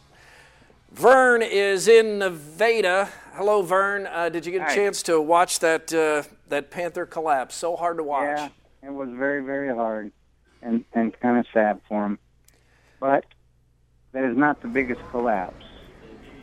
Vern 0.94 1.42
is 1.42 1.88
in 1.88 2.18
Nevada. 2.20 3.08
Hello, 3.32 3.62
Vern. 3.62 4.06
Uh, 4.06 4.28
did 4.28 4.46
you 4.46 4.52
get 4.52 4.60
a 4.60 4.64
Hi. 4.66 4.74
chance 4.76 5.02
to 5.02 5.20
watch 5.20 5.58
that 5.58 5.92
uh, 5.92 6.22
that 6.48 6.70
Panther 6.70 7.04
collapse? 7.04 7.56
So 7.56 7.74
hard 7.74 7.96
to 7.96 8.04
watch. 8.04 8.38
Yeah, 8.38 8.48
it 8.84 8.92
was 8.92 9.08
very, 9.10 9.42
very 9.42 9.74
hard 9.74 10.12
and, 10.62 10.84
and 10.92 11.12
kind 11.20 11.38
of 11.38 11.46
sad 11.52 11.80
for 11.88 12.06
him. 12.06 12.18
But 13.00 13.24
that 14.12 14.22
is 14.22 14.36
not 14.36 14.62
the 14.62 14.68
biggest 14.68 15.00
collapse. 15.10 15.64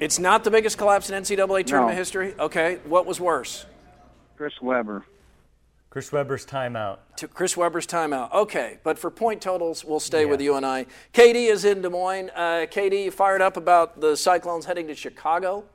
It's 0.02 0.20
not 0.20 0.44
the 0.44 0.52
biggest 0.52 0.78
collapse 0.78 1.10
in 1.10 1.24
NCAA 1.24 1.66
tournament 1.66 1.94
No. 1.94 1.98
history. 1.98 2.36
Okay, 2.38 2.80
what 2.84 3.06
was 3.06 3.22
worse? 3.22 3.66
Chris 4.36 4.54
Webber. 4.62 5.06
Chris 5.92 6.14
Webber's 6.14 6.46
timeout. 6.46 7.00
To 7.18 7.28
Chris 7.28 7.58
Webber's 7.58 7.86
timeout. 7.86 8.32
Okay, 8.32 8.80
but 8.82 8.98
for 8.98 9.12
point 9.12 9.42
totals, 9.42 9.84
we'll 9.84 10.00
stay 10.00 10.26
with 10.26 10.40
UNI. 10.40 10.88
Katie 11.12 11.48
is 11.48 11.66
in 11.66 11.82
Des 11.82 11.90
Moines. 11.90 12.30
Uh, 12.34 12.66
Katie, 12.72 13.02
you 13.04 13.12
fired 13.12 13.42
up 13.42 13.58
about 13.58 14.00
the 14.00 14.16
Cyclones 14.16 14.66
heading 14.66 14.88
to 14.88 14.96
Chicago. 14.96 15.66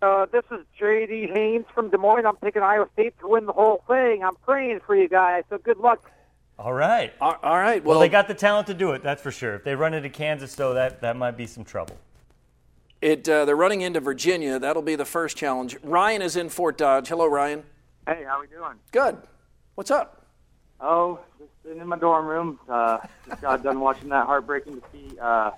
Uh, 0.00 0.24
this 0.32 0.44
is 0.50 0.64
J.D. 0.78 1.28
Haynes 1.34 1.66
from 1.74 1.90
Des 1.90 1.98
Moines. 1.98 2.24
I'm 2.24 2.36
picking 2.36 2.62
Iowa 2.62 2.88
State 2.94 3.14
to 3.20 3.28
win 3.28 3.44
the 3.44 3.52
whole 3.52 3.84
thing. 3.86 4.24
I'm 4.24 4.36
praying 4.36 4.80
for 4.86 4.96
you 4.96 5.06
guys, 5.08 5.44
so 5.50 5.58
good 5.58 5.76
luck. 5.78 6.10
All 6.58 6.72
right. 6.72 7.12
All 7.20 7.36
all 7.42 7.58
right. 7.58 7.84
Well, 7.84 7.96
Well, 7.96 8.00
they 8.00 8.08
got 8.08 8.26
the 8.26 8.34
talent 8.34 8.68
to 8.68 8.74
do 8.74 8.92
it, 8.92 9.02
that's 9.02 9.20
for 9.20 9.30
sure. 9.30 9.54
If 9.54 9.64
they 9.64 9.74
run 9.74 9.92
into 9.92 10.08
Kansas, 10.08 10.54
though, 10.54 10.72
that, 10.72 11.02
that 11.02 11.16
might 11.16 11.36
be 11.36 11.46
some 11.46 11.64
trouble. 11.64 11.98
it. 13.02 13.28
Uh, 13.28 13.44
they're 13.44 13.54
running 13.54 13.82
into 13.82 14.00
Virginia. 14.00 14.58
That'll 14.58 14.80
be 14.82 14.96
the 14.96 15.04
first 15.04 15.36
challenge. 15.36 15.76
Ryan 15.82 16.22
is 16.22 16.36
in 16.36 16.48
Fort 16.48 16.78
Dodge. 16.78 17.08
Hello, 17.08 17.26
Ryan. 17.26 17.64
Hey, 18.06 18.24
how 18.26 18.38
we 18.38 18.46
doing? 18.48 18.74
Good. 18.92 19.16
What's 19.76 19.90
up? 19.90 20.26
Oh, 20.78 21.20
just 21.38 21.50
sitting 21.62 21.80
in 21.80 21.88
my 21.88 21.96
dorm 21.96 22.26
room. 22.26 22.58
Uh, 22.68 22.98
just 23.26 23.40
got 23.40 23.62
done 23.62 23.80
watching 23.80 24.10
that 24.10 24.26
heartbreaking 24.26 24.74
defeat. 24.74 25.18
Uh, 25.18 25.52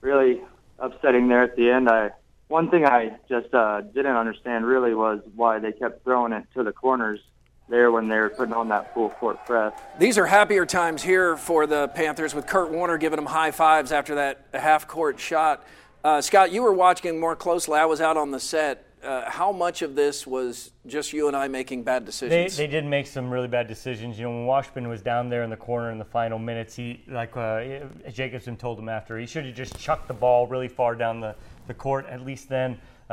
really 0.00 0.40
upsetting 0.80 1.28
there 1.28 1.44
at 1.44 1.54
the 1.54 1.70
end. 1.70 1.88
I 1.88 2.10
one 2.48 2.68
thing 2.68 2.84
I 2.84 3.16
just 3.28 3.54
uh, 3.54 3.82
didn't 3.82 4.16
understand 4.16 4.66
really 4.66 4.92
was 4.92 5.20
why 5.36 5.60
they 5.60 5.70
kept 5.70 6.02
throwing 6.02 6.32
it 6.32 6.44
to 6.54 6.64
the 6.64 6.72
corners 6.72 7.20
there 7.68 7.92
when 7.92 8.08
they 8.08 8.16
were 8.16 8.30
putting 8.30 8.54
on 8.54 8.68
that 8.68 8.92
full 8.92 9.10
court 9.10 9.46
press. 9.46 9.72
These 9.98 10.18
are 10.18 10.26
happier 10.26 10.66
times 10.66 11.00
here 11.00 11.36
for 11.36 11.64
the 11.64 11.88
Panthers 11.88 12.34
with 12.34 12.46
Kurt 12.46 12.72
Warner 12.72 12.98
giving 12.98 13.16
them 13.16 13.26
high 13.26 13.52
fives 13.52 13.92
after 13.92 14.16
that 14.16 14.48
half 14.52 14.88
court 14.88 15.20
shot. 15.20 15.64
Uh, 16.02 16.20
Scott, 16.20 16.50
you 16.50 16.62
were 16.62 16.74
watching 16.74 17.20
more 17.20 17.36
closely. 17.36 17.78
I 17.78 17.84
was 17.84 18.00
out 18.00 18.16
on 18.16 18.32
the 18.32 18.40
set. 18.40 18.83
Uh, 19.04 19.30
how 19.30 19.52
much 19.52 19.82
of 19.82 19.94
this 19.94 20.26
was 20.26 20.70
just 20.86 21.12
UNI 21.12 21.48
making 21.48 21.82
bad 21.82 22.04
decisions? 22.04 22.56
they 22.56 22.66
did 22.66 22.84
make 22.84 23.06
some 23.06 23.30
really 23.30 23.48
bad 23.48 23.68
decisions. 23.68 24.18
You 24.18 24.24
know, 24.24 24.30
when 24.30 24.46
Washpun 24.46 24.88
was 24.88 25.02
down 25.02 25.28
there 25.28 25.42
in 25.42 25.50
the 25.50 25.56
corner 25.56 25.90
in 25.90 25.98
the 25.98 26.04
final 26.04 26.38
minutes, 26.38 26.74
he 26.74 27.02
like 27.08 27.36
uh, 27.36 27.80
Jacobson 28.10 28.56
told 28.56 28.78
him 28.78 28.88
after 28.88 29.18
he 29.18 29.26
should 29.26 29.44
have 29.44 29.54
just 29.54 29.78
chucked 29.78 30.08
the 30.08 30.14
ball 30.14 30.46
really 30.46 30.68
far 30.68 30.94
down 30.94 31.20
the, 31.20 31.34
the 31.66 31.74
court. 31.74 32.06
At 32.06 32.24
least 32.24 32.48
then 32.48 32.78
uh, 33.10 33.12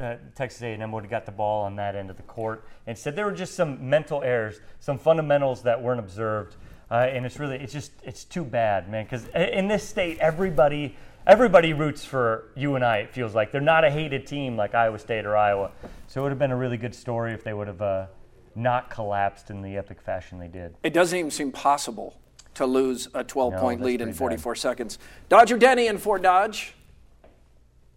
uh, 0.00 0.16
Texas 0.36 0.62
A&M 0.62 0.92
would 0.92 1.02
have 1.02 1.10
got 1.10 1.26
the 1.26 1.32
ball 1.32 1.64
on 1.64 1.76
that 1.76 1.96
end 1.96 2.10
of 2.10 2.16
the 2.16 2.22
court. 2.22 2.64
Instead, 2.86 3.16
there 3.16 3.24
were 3.24 3.32
just 3.32 3.54
some 3.54 3.88
mental 3.88 4.22
errors, 4.22 4.60
some 4.78 4.98
fundamentals 4.98 5.62
that 5.62 5.82
weren't 5.82 6.00
observed, 6.00 6.54
uh, 6.90 6.94
and 6.94 7.26
it's 7.26 7.40
really 7.40 7.56
it's 7.56 7.72
just 7.72 7.90
it's 8.04 8.24
too 8.24 8.44
bad, 8.44 8.88
man. 8.88 9.04
Because 9.04 9.26
in 9.34 9.68
this 9.68 9.86
state, 9.86 10.18
everybody. 10.18 10.96
Everybody 11.26 11.72
roots 11.72 12.04
for 12.04 12.50
UNI. 12.54 13.00
It 13.04 13.10
feels 13.10 13.34
like 13.34 13.50
they're 13.50 13.60
not 13.60 13.82
a 13.82 13.90
hated 13.90 14.26
team 14.26 14.56
like 14.56 14.74
Iowa 14.74 14.98
State 14.98 15.24
or 15.24 15.36
Iowa. 15.36 15.70
So 16.06 16.20
it 16.20 16.24
would 16.24 16.32
have 16.32 16.38
been 16.38 16.50
a 16.50 16.56
really 16.56 16.76
good 16.76 16.94
story 16.94 17.32
if 17.32 17.42
they 17.42 17.54
would 17.54 17.66
have 17.66 17.80
uh, 17.80 18.06
not 18.54 18.90
collapsed 18.90 19.48
in 19.48 19.62
the 19.62 19.78
epic 19.78 20.02
fashion 20.02 20.38
they 20.38 20.48
did. 20.48 20.74
it 20.82 20.92
doesn't 20.92 21.18
even 21.18 21.30
seem 21.30 21.50
possible 21.50 22.20
to 22.54 22.66
lose 22.66 23.08
a 23.14 23.24
12 23.24 23.54
No, 23.54 23.58
point 23.58 23.80
that's 23.80 23.86
lead 23.86 24.00
in 24.02 24.08
pretty 24.08 24.18
44 24.36 24.54
seconds. 24.54 24.98
Dodger 25.30 25.56
Denny 25.56 25.86
in 25.86 25.96
Fort 25.98 26.22
Dodge. 26.22 26.74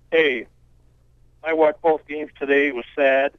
Hey, 0.09 0.47
I 1.43 1.51
watched 1.53 1.81
both 1.81 2.07
games 2.07 2.31
today. 2.39 2.69
It 2.69 2.75
was 2.75 2.85
sad. 2.95 3.33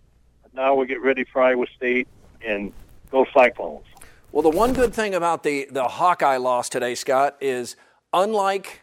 Now 0.53 0.75
we 0.75 0.87
get 0.87 1.03
ready 1.03 1.25
for 1.25 1.41
Iowa 1.43 1.67
State 1.77 2.07
and 2.47 2.73
go 3.11 3.27
Cyclones. 3.33 3.87
Well, 4.33 4.43
the 4.43 4.51
one 4.51 4.75
good 4.75 4.93
thing 4.93 5.15
about 5.15 5.43
the, 5.45 5.67
the 5.71 5.85
Hawkeye 5.85 6.37
loss 6.37 6.69
today, 6.69 6.95
Scott, 6.95 7.37
is 7.41 7.75
unlike 8.13 8.83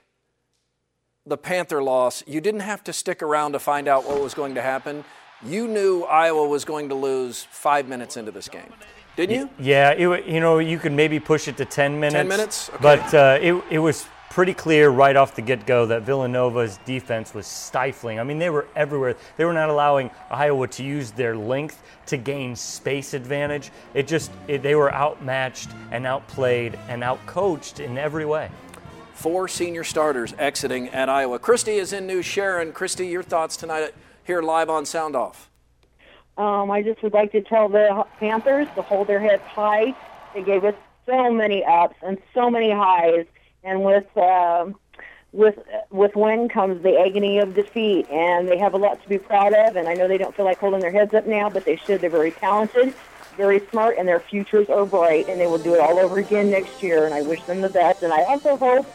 the 1.25 1.37
Panther 1.37 1.81
loss, 1.81 2.23
you 2.27 2.39
didn't 2.39 2.61
have 2.61 2.83
to 2.83 2.93
stick 2.93 3.23
around 3.23 3.53
to 3.53 3.59
find 3.59 3.87
out 3.87 4.05
what 4.05 4.21
was 4.21 4.33
going 4.33 4.55
to 4.55 4.61
happen. 4.61 5.03
You 5.43 5.67
knew 5.67 6.03
Iowa 6.03 6.47
was 6.47 6.65
going 6.65 6.89
to 6.89 6.95
lose 6.95 7.47
five 7.49 7.87
minutes 7.87 8.15
into 8.15 8.31
this 8.31 8.47
game, 8.47 8.71
didn't 9.15 9.35
you? 9.35 9.49
Yeah, 9.59 9.91
it, 9.91 10.25
you 10.25 10.39
know, 10.39 10.59
you 10.59 10.77
could 10.77 10.91
maybe 10.91 11.19
push 11.19 11.47
it 11.47 11.57
to 11.57 11.65
10 11.65 11.99
minutes. 11.99 12.15
10 12.15 12.27
minutes? 12.27 12.69
Okay. 12.69 12.77
But 12.81 13.13
uh, 13.13 13.39
it, 13.41 13.63
it 13.71 13.79
was 13.79 14.07
pretty 14.29 14.53
clear 14.53 14.89
right 14.89 15.15
off 15.15 15.33
the 15.33 15.41
get 15.41 15.65
go 15.65 15.85
that 15.85 16.01
Villanova's 16.01 16.77
defense 16.85 17.33
was 17.33 17.47
stifling. 17.47 18.19
I 18.19 18.23
mean, 18.23 18.37
they 18.37 18.49
were 18.49 18.67
everywhere. 18.75 19.15
They 19.37 19.45
were 19.45 19.53
not 19.53 19.69
allowing 19.69 20.11
Iowa 20.29 20.67
to 20.67 20.83
use 20.83 21.11
their 21.11 21.35
length 21.35 21.81
to 22.07 22.17
gain 22.17 22.55
space 22.55 23.13
advantage. 23.13 23.71
It 23.93 24.07
just, 24.07 24.31
it, 24.47 24.61
they 24.61 24.75
were 24.75 24.93
outmatched 24.93 25.69
and 25.91 26.05
outplayed 26.05 26.77
and 26.87 27.01
outcoached 27.01 27.79
in 27.79 27.97
every 27.97 28.25
way. 28.25 28.49
Four 29.15 29.47
senior 29.47 29.85
starters 29.85 30.35
exiting 30.37 30.89
at 30.89 31.07
Iowa. 31.07 31.39
Christy 31.39 31.75
is 31.75 31.93
in 31.93 32.05
New 32.05 32.21
Sharon. 32.21 32.73
Christy, 32.73 33.07
your 33.07 33.23
thoughts 33.23 33.55
tonight 33.55 33.95
here 34.25 34.41
live 34.41 34.69
on 34.69 34.85
Sound 34.85 35.15
Off. 35.15 35.49
Um, 36.37 36.69
I 36.69 36.83
just 36.83 37.01
would 37.01 37.13
like 37.13 37.31
to 37.31 37.41
tell 37.41 37.69
the 37.69 38.05
Panthers 38.19 38.67
to 38.75 38.81
hold 38.81 39.07
their 39.07 39.21
heads 39.21 39.41
high. 39.43 39.95
They 40.33 40.43
gave 40.43 40.65
us 40.65 40.75
so 41.05 41.31
many 41.31 41.63
ups 41.63 41.95
and 42.03 42.17
so 42.33 42.51
many 42.51 42.69
highs, 42.69 43.25
and 43.63 43.85
with 43.85 44.05
uh, 44.17 44.67
with 45.31 45.57
with 45.91 46.13
win 46.15 46.49
comes 46.49 46.83
the 46.83 46.99
agony 46.99 47.39
of 47.39 47.55
defeat. 47.55 48.07
And 48.11 48.49
they 48.49 48.57
have 48.57 48.73
a 48.73 48.77
lot 48.77 49.01
to 49.01 49.09
be 49.09 49.17
proud 49.17 49.53
of. 49.53 49.77
And 49.77 49.87
I 49.87 49.93
know 49.93 50.09
they 50.09 50.17
don't 50.17 50.35
feel 50.35 50.45
like 50.45 50.59
holding 50.59 50.81
their 50.81 50.91
heads 50.91 51.13
up 51.13 51.25
now, 51.25 51.49
but 51.49 51.63
they 51.63 51.77
should. 51.77 52.01
They're 52.01 52.09
very 52.09 52.31
talented, 52.31 52.93
very 53.37 53.61
smart, 53.71 53.95
and 53.97 54.05
their 54.07 54.19
futures 54.19 54.69
are 54.69 54.85
bright. 54.85 55.29
And 55.29 55.39
they 55.39 55.47
will 55.47 55.57
do 55.57 55.73
it 55.73 55.79
all 55.79 55.97
over 55.99 56.19
again 56.19 56.51
next 56.51 56.83
year. 56.83 57.05
And 57.05 57.13
I 57.13 57.21
wish 57.21 57.41
them 57.43 57.61
the 57.61 57.69
best. 57.69 58.03
And 58.03 58.11
I 58.11 58.23
also 58.23 58.57
hope 58.57 58.85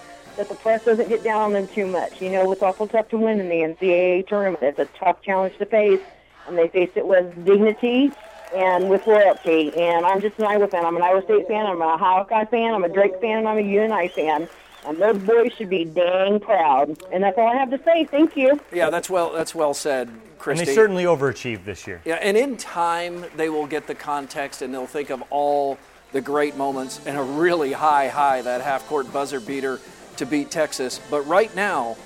that 0.40 0.48
the 0.48 0.54
press 0.54 0.82
doesn't 0.86 1.10
get 1.10 1.22
down 1.22 1.42
on 1.42 1.52
them 1.52 1.68
too 1.68 1.86
much. 1.86 2.22
You 2.22 2.30
know, 2.30 2.50
it's 2.50 2.62
awful 2.62 2.88
tough 2.88 3.10
to 3.10 3.18
win 3.18 3.40
in 3.40 3.50
the 3.50 3.56
NCAA 3.56 4.26
tournament. 4.26 4.62
It's 4.62 4.78
a 4.78 4.86
tough 4.98 5.20
challenge 5.20 5.58
to 5.58 5.66
face, 5.66 6.00
and 6.48 6.56
they 6.56 6.66
face 6.68 6.90
it 6.96 7.06
with 7.06 7.44
dignity 7.44 8.10
and 8.54 8.88
with 8.88 9.06
loyalty. 9.06 9.70
And 9.76 10.06
I'm 10.06 10.22
just 10.22 10.38
an 10.38 10.46
Iowa 10.46 10.66
fan. 10.66 10.86
I'm 10.86 10.96
an 10.96 11.02
Iowa 11.02 11.22
State 11.24 11.46
fan. 11.46 11.66
I'm 11.66 11.82
a 11.82 11.98
Hawkeye 11.98 12.46
fan. 12.46 12.72
I'm 12.72 12.84
a 12.84 12.88
Drake 12.88 13.20
fan. 13.20 13.36
And 13.36 13.48
I'm 13.48 13.58
a 13.58 13.60
UNI 13.60 14.08
fan. 14.08 14.48
And 14.86 14.96
those 14.96 15.18
boys 15.18 15.52
should 15.52 15.68
be 15.68 15.84
dang 15.84 16.40
proud. 16.40 16.96
And 17.12 17.22
that's 17.22 17.36
all 17.36 17.46
I 17.46 17.56
have 17.56 17.70
to 17.70 17.80
say. 17.84 18.06
Thank 18.06 18.34
you. 18.34 18.58
Yeah, 18.72 18.88
that's 18.88 19.10
well. 19.10 19.34
That's 19.34 19.54
well 19.54 19.74
said, 19.74 20.08
And 20.46 20.58
they 20.58 20.64
certainly 20.64 21.04
overachieved 21.04 21.66
this 21.66 21.86
year. 21.86 22.00
Yeah, 22.06 22.14
and 22.14 22.34
in 22.34 22.56
time 22.56 23.26
they 23.36 23.50
will 23.50 23.66
get 23.66 23.86
the 23.86 23.94
context 23.94 24.62
and 24.62 24.72
they'll 24.72 24.86
think 24.86 25.10
of 25.10 25.22
all 25.28 25.78
the 26.12 26.20
great 26.20 26.56
moments 26.56 27.00
and 27.06 27.16
a 27.16 27.22
really 27.22 27.72
high 27.72 28.08
high 28.08 28.42
that 28.42 28.60
half 28.62 28.86
court 28.88 29.12
buzzer 29.12 29.40
beater 29.40 29.78
to 30.16 30.26
beat 30.26 30.50
Texas. 30.50 31.00
But 31.10 31.22
right 31.22 31.54
now, 31.54 31.96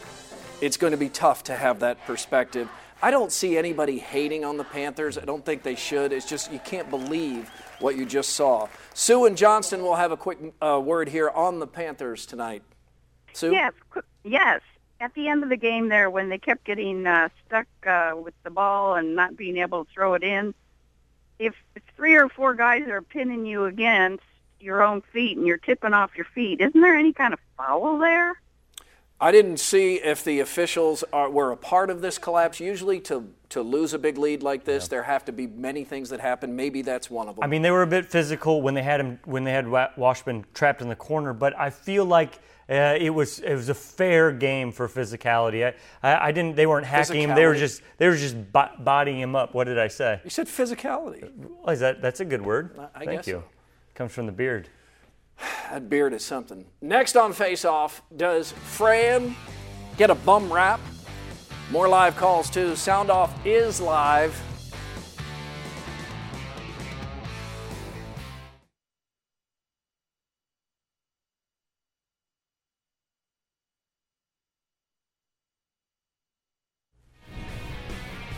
it's 0.60 0.76
going 0.76 0.92
to 0.92 0.96
be 0.96 1.08
tough 1.08 1.44
to 1.44 1.54
have 1.54 1.80
that 1.80 2.04
perspective. 2.06 2.68
I 3.02 3.10
don't 3.10 3.30
see 3.30 3.58
anybody 3.58 3.98
hating 3.98 4.44
on 4.44 4.56
the 4.56 4.64
Panthers. 4.64 5.18
I 5.18 5.24
don't 5.24 5.44
think 5.44 5.62
they 5.62 5.74
should. 5.74 6.12
It's 6.12 6.26
just 6.26 6.50
you 6.50 6.58
can't 6.60 6.88
believe 6.88 7.50
what 7.80 7.96
you 7.96 8.06
just 8.06 8.30
saw. 8.30 8.68
Sue 8.94 9.26
and 9.26 9.36
Johnston 9.36 9.82
will 9.82 9.96
have 9.96 10.10
a 10.10 10.16
quick 10.16 10.38
uh, 10.62 10.80
word 10.82 11.08
here 11.08 11.28
on 11.28 11.58
the 11.58 11.66
Panthers 11.66 12.24
tonight. 12.24 12.62
Sue? 13.34 13.52
Yes, 13.52 13.72
yes. 14.22 14.60
At 15.00 15.12
the 15.14 15.28
end 15.28 15.42
of 15.42 15.50
the 15.50 15.56
game 15.56 15.88
there, 15.88 16.08
when 16.08 16.28
they 16.30 16.38
kept 16.38 16.64
getting 16.64 17.06
uh, 17.06 17.28
stuck 17.46 17.66
uh, 17.86 18.14
with 18.16 18.34
the 18.42 18.50
ball 18.50 18.94
and 18.94 19.14
not 19.14 19.36
being 19.36 19.58
able 19.58 19.84
to 19.84 19.90
throw 19.92 20.14
it 20.14 20.22
in, 20.22 20.54
if 21.38 21.54
three 21.96 22.14
or 22.14 22.28
four 22.28 22.54
guys 22.54 22.88
are 22.88 23.02
pinning 23.02 23.44
you 23.44 23.64
against 23.64 24.24
your 24.64 24.82
own 24.82 25.02
feet 25.12 25.36
and 25.36 25.46
you're 25.46 25.58
tipping 25.58 25.92
off 25.92 26.16
your 26.16 26.26
feet, 26.34 26.60
isn't 26.60 26.80
there 26.80 26.96
any 26.96 27.12
kind 27.12 27.32
of 27.34 27.40
foul 27.56 27.98
there? 27.98 28.40
I 29.20 29.30
didn't 29.30 29.58
see 29.58 29.96
if 29.96 30.24
the 30.24 30.40
officials 30.40 31.04
are, 31.12 31.30
were 31.30 31.52
a 31.52 31.56
part 31.56 31.88
of 31.88 32.00
this 32.00 32.18
collapse. 32.18 32.58
Usually, 32.58 32.98
to 33.00 33.32
to 33.50 33.62
lose 33.62 33.94
a 33.94 33.98
big 33.98 34.18
lead 34.18 34.42
like 34.42 34.64
this, 34.64 34.88
there 34.88 35.04
have 35.04 35.24
to 35.26 35.32
be 35.32 35.46
many 35.46 35.84
things 35.84 36.10
that 36.10 36.18
happen. 36.18 36.56
Maybe 36.56 36.82
that's 36.82 37.08
one 37.08 37.28
of 37.28 37.36
them. 37.36 37.44
I 37.44 37.46
mean, 37.46 37.62
they 37.62 37.70
were 37.70 37.82
a 37.82 37.86
bit 37.86 38.06
physical 38.06 38.60
when 38.60 38.74
they 38.74 38.82
had 38.82 39.00
him 39.00 39.20
when 39.24 39.44
they 39.44 39.52
had 39.52 39.68
Wa- 39.68 39.90
Washpun 39.96 40.44
trapped 40.52 40.82
in 40.82 40.88
the 40.88 40.96
corner, 40.96 41.32
but 41.32 41.56
I 41.58 41.70
feel 41.70 42.04
like 42.04 42.40
uh, 42.68 42.96
it 42.98 43.10
was 43.10 43.38
it 43.38 43.54
was 43.54 43.68
a 43.68 43.74
fair 43.74 44.32
game 44.32 44.72
for 44.72 44.88
physicality. 44.88 45.64
I, 45.64 45.74
I, 46.06 46.28
I 46.28 46.32
didn't. 46.32 46.56
They 46.56 46.66
weren't 46.66 46.86
hacking 46.86 47.22
him. 47.22 47.34
They 47.36 47.46
were 47.46 47.54
just 47.54 47.82
they 47.98 48.08
were 48.08 48.16
just 48.16 48.52
bo- 48.52 48.70
bodying 48.80 49.20
him 49.20 49.36
up. 49.36 49.54
What 49.54 49.64
did 49.64 49.78
I 49.78 49.88
say? 49.88 50.20
you 50.24 50.30
said 50.30 50.48
physicality. 50.48 51.30
Well, 51.36 51.72
is 51.72 51.80
that 51.80 52.02
that's 52.02 52.20
a 52.20 52.24
good 52.24 52.42
word? 52.42 52.78
I 52.94 53.04
Thank 53.04 53.10
guess 53.18 53.26
you. 53.28 53.34
so. 53.34 53.53
Comes 53.94 54.12
from 54.12 54.26
the 54.26 54.32
beard. 54.32 54.68
That 55.70 55.88
beard 55.88 56.12
is 56.12 56.24
something. 56.24 56.64
Next 56.80 57.16
on 57.16 57.32
Face 57.32 57.64
Off, 57.64 58.02
does 58.16 58.52
Fran 58.52 59.36
get 59.96 60.10
a 60.10 60.14
bum 60.14 60.52
rap? 60.52 60.80
More 61.70 61.88
live 61.88 62.16
calls 62.16 62.50
too. 62.50 62.76
Sound 62.76 63.10
Off 63.10 63.34
is 63.46 63.80
live. 63.80 64.40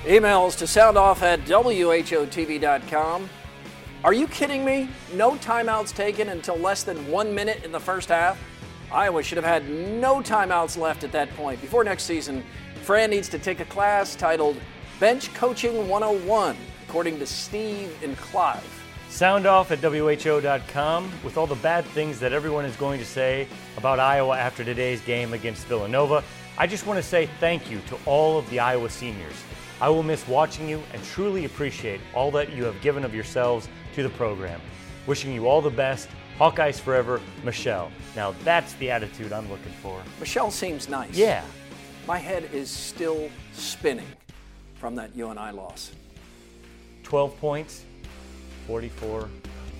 Emails 0.04 0.56
to 0.58 0.66
soundoff 0.66 1.22
at 1.22 1.40
whotv.com. 1.40 3.28
Are 4.06 4.14
you 4.14 4.28
kidding 4.28 4.64
me? 4.64 4.88
No 5.14 5.32
timeouts 5.32 5.92
taken 5.92 6.28
until 6.28 6.54
less 6.54 6.84
than 6.84 7.08
one 7.10 7.34
minute 7.34 7.64
in 7.64 7.72
the 7.72 7.80
first 7.80 8.08
half? 8.08 8.40
Iowa 8.92 9.20
should 9.20 9.34
have 9.34 9.44
had 9.44 9.68
no 9.68 10.20
timeouts 10.20 10.78
left 10.78 11.02
at 11.02 11.10
that 11.10 11.28
point. 11.34 11.60
Before 11.60 11.82
next 11.82 12.04
season, 12.04 12.44
Fran 12.84 13.10
needs 13.10 13.28
to 13.30 13.40
take 13.40 13.58
a 13.58 13.64
class 13.64 14.14
titled 14.14 14.60
Bench 15.00 15.34
Coaching 15.34 15.88
101, 15.88 16.56
according 16.86 17.18
to 17.18 17.26
Steve 17.26 18.00
and 18.04 18.16
Clive. 18.16 18.62
Sound 19.08 19.44
off 19.44 19.72
at 19.72 19.80
WHO.com 19.80 21.10
with 21.24 21.36
all 21.36 21.48
the 21.48 21.56
bad 21.56 21.84
things 21.86 22.20
that 22.20 22.32
everyone 22.32 22.64
is 22.64 22.76
going 22.76 23.00
to 23.00 23.04
say 23.04 23.48
about 23.76 23.98
Iowa 23.98 24.38
after 24.38 24.62
today's 24.62 25.00
game 25.00 25.32
against 25.32 25.66
Villanova. 25.66 26.22
I 26.58 26.68
just 26.68 26.86
want 26.86 26.98
to 26.98 27.02
say 27.02 27.28
thank 27.40 27.68
you 27.68 27.80
to 27.88 27.98
all 28.06 28.38
of 28.38 28.48
the 28.50 28.60
Iowa 28.60 28.88
seniors. 28.88 29.42
I 29.80 29.88
will 29.88 30.04
miss 30.04 30.26
watching 30.28 30.68
you 30.68 30.80
and 30.94 31.02
truly 31.02 31.44
appreciate 31.44 32.00
all 32.14 32.30
that 32.30 32.52
you 32.52 32.62
have 32.64 32.80
given 32.80 33.04
of 33.04 33.12
yourselves 33.12 33.68
to 33.96 34.02
the 34.02 34.10
program. 34.10 34.60
Wishing 35.06 35.32
you 35.32 35.48
all 35.48 35.62
the 35.62 35.70
best. 35.70 36.08
Hawkeyes 36.38 36.78
forever, 36.78 37.18
Michelle. 37.44 37.90
Now 38.14 38.34
that's 38.44 38.74
the 38.74 38.90
attitude 38.90 39.32
I'm 39.32 39.50
looking 39.50 39.72
for. 39.82 40.02
Michelle 40.20 40.50
seems 40.50 40.88
nice. 40.88 41.16
Yeah. 41.16 41.42
My 42.06 42.18
head 42.18 42.48
is 42.52 42.70
still 42.70 43.30
spinning 43.54 44.06
from 44.74 44.94
that 44.96 45.16
UNI 45.16 45.52
loss. 45.52 45.92
12 47.04 47.40
points, 47.40 47.84
44 48.66 49.30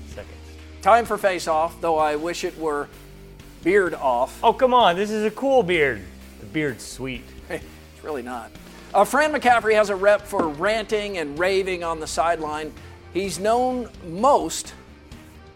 seconds. 0.09 0.35
Time 0.81 1.05
for 1.05 1.19
face 1.19 1.47
off, 1.47 1.79
though 1.83 1.99
I 1.99 2.17
wish 2.17 2.43
it 2.43 2.57
were 2.59 2.89
beard 3.63 3.93
off. 3.95 4.39
Oh, 4.43 4.55
come 4.55 4.73
on. 4.73 4.97
This 4.97 5.11
is 5.11 5.25
a 5.25 5.31
cool 5.31 5.63
beard. 5.63 6.01
The 6.41 6.47
beard's 6.47 6.85
sweet. 6.87 7.25
Hey, 7.49 7.57
it's 7.95 8.03
really 8.03 8.23
not. 8.23 8.51
Uh, 8.95 9.05
Fran 9.05 9.33
McCaffery 9.33 9.75
has 9.75 9.91
a 9.91 9.97
rep 9.97 10.23
for 10.23 10.49
ranting 10.49 11.19
and 11.19 11.39
raving 11.39 11.85
on 11.85 12.01
the 12.01 12.07
sideline. 12.07 12.73
He's 13.17 13.39
known 13.39 13.89
most 14.07 14.75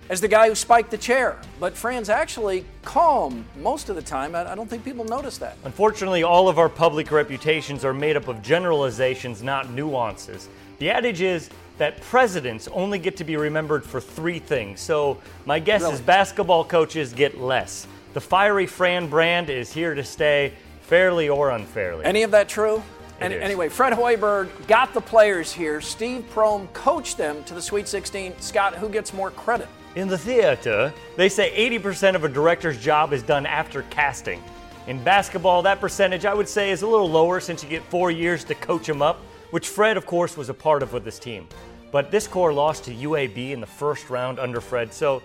as 0.08 0.22
the 0.22 0.28
guy 0.28 0.48
who 0.48 0.54
spiked 0.54 0.90
the 0.90 0.96
chair, 0.96 1.36
but 1.60 1.76
Fran's 1.76 2.08
actually 2.08 2.64
calm 2.82 3.44
most 3.58 3.90
of 3.90 3.96
the 3.96 4.02
time. 4.02 4.34
I, 4.34 4.52
I 4.52 4.54
don't 4.54 4.68
think 4.68 4.82
people 4.82 5.04
notice 5.04 5.36
that. 5.36 5.58
Unfortunately, 5.64 6.22
all 6.22 6.48
of 6.48 6.58
our 6.58 6.70
public 6.70 7.12
reputations 7.12 7.84
are 7.84 7.92
made 7.92 8.16
up 8.16 8.28
of 8.28 8.40
generalizations, 8.40 9.42
not 9.42 9.70
nuances. 9.72 10.48
The 10.78 10.88
adage 10.88 11.20
is 11.20 11.50
that 11.76 12.00
presidents 12.00 12.66
only 12.68 12.98
get 12.98 13.18
to 13.18 13.24
be 13.24 13.36
remembered 13.36 13.84
for 13.84 14.00
three 14.00 14.38
things. 14.38 14.80
So 14.80 15.18
my 15.44 15.58
guess 15.58 15.82
Really? 15.82 15.96
is 15.96 16.00
basketball 16.00 16.64
coaches 16.64 17.12
get 17.12 17.38
less. 17.38 17.86
The 18.14 18.22
fiery 18.22 18.66
Fran 18.66 19.08
brand 19.08 19.50
is 19.50 19.70
here 19.70 19.94
to 19.94 20.02
stay, 20.02 20.54
fairly 20.80 21.28
or 21.28 21.50
unfairly. 21.50 22.06
Any 22.06 22.22
of 22.22 22.30
that 22.30 22.48
true? 22.48 22.82
Any- 23.20 23.36
Anyway, 23.36 23.68
Fred 23.68 23.92
Hoiberg 23.92 24.48
got 24.66 24.94
the 24.94 25.00
players 25.00 25.52
here. 25.52 25.80
Steve 25.80 26.24
Prohm 26.34 26.72
coached 26.72 27.16
them 27.18 27.44
to 27.44 27.54
the 27.54 27.62
Sweet 27.62 27.86
16. 27.88 28.34
Scott, 28.40 28.74
who 28.76 28.88
gets 28.88 29.12
more 29.12 29.30
credit? 29.30 29.68
In 29.94 30.08
the 30.08 30.16
theater, 30.18 30.92
they 31.16 31.28
say 31.28 31.52
80% 31.78 32.14
of 32.14 32.24
a 32.24 32.28
director's 32.28 32.78
job 32.80 33.12
is 33.12 33.22
done 33.22 33.44
after 33.44 33.82
casting. 33.90 34.42
In 34.86 35.02
basketball, 35.04 35.62
that 35.62 35.80
percentage 35.80 36.24
I 36.24 36.32
would 36.32 36.48
say 36.48 36.70
is 36.70 36.82
a 36.82 36.86
little 36.86 37.10
lower 37.10 37.40
since 37.40 37.62
you 37.62 37.68
get 37.68 37.82
four 37.84 38.10
years 38.10 38.44
to 38.44 38.54
coach 38.54 38.86
them 38.86 39.02
up, 39.02 39.18
which 39.50 39.68
Fred, 39.68 39.96
of 39.96 40.06
course, 40.06 40.36
was 40.36 40.48
a 40.48 40.54
part 40.54 40.82
of 40.82 40.92
with 40.92 41.04
this 41.04 41.18
team. 41.18 41.46
But 41.92 42.10
this 42.10 42.26
core 42.28 42.52
lost 42.52 42.84
to 42.84 42.94
UAB 42.94 43.50
in 43.50 43.60
the 43.60 43.66
first 43.66 44.10
round 44.10 44.38
under 44.38 44.60
Fred, 44.60 44.94
so 44.94 45.22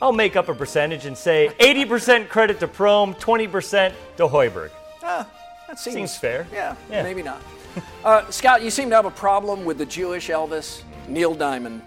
I'll 0.00 0.12
make 0.12 0.36
up 0.36 0.48
a 0.48 0.54
percentage 0.54 1.04
and 1.06 1.16
say 1.16 1.50
80% 1.60 2.28
credit 2.28 2.60
to 2.60 2.68
Prohm, 2.68 3.18
20% 3.20 3.92
to 4.16 4.26
Hoiberg. 4.26 4.70
Ah, 5.02 5.28
that 5.68 5.78
seems, 5.78 5.94
Seems 5.94 6.16
fair. 6.16 6.46
Yeah, 6.52 6.74
Yeah. 6.90 7.02
maybe 7.02 7.22
not. 7.22 7.40
uh, 8.04 8.28
Scott, 8.30 8.62
you 8.62 8.70
seem 8.70 8.88
to 8.90 8.96
have 8.96 9.04
a 9.04 9.10
problem 9.10 9.64
with 9.64 9.78
the 9.78 9.86
Jewish 9.86 10.28
Elvis, 10.28 10.82
Neil 11.06 11.34
Diamond. 11.34 11.82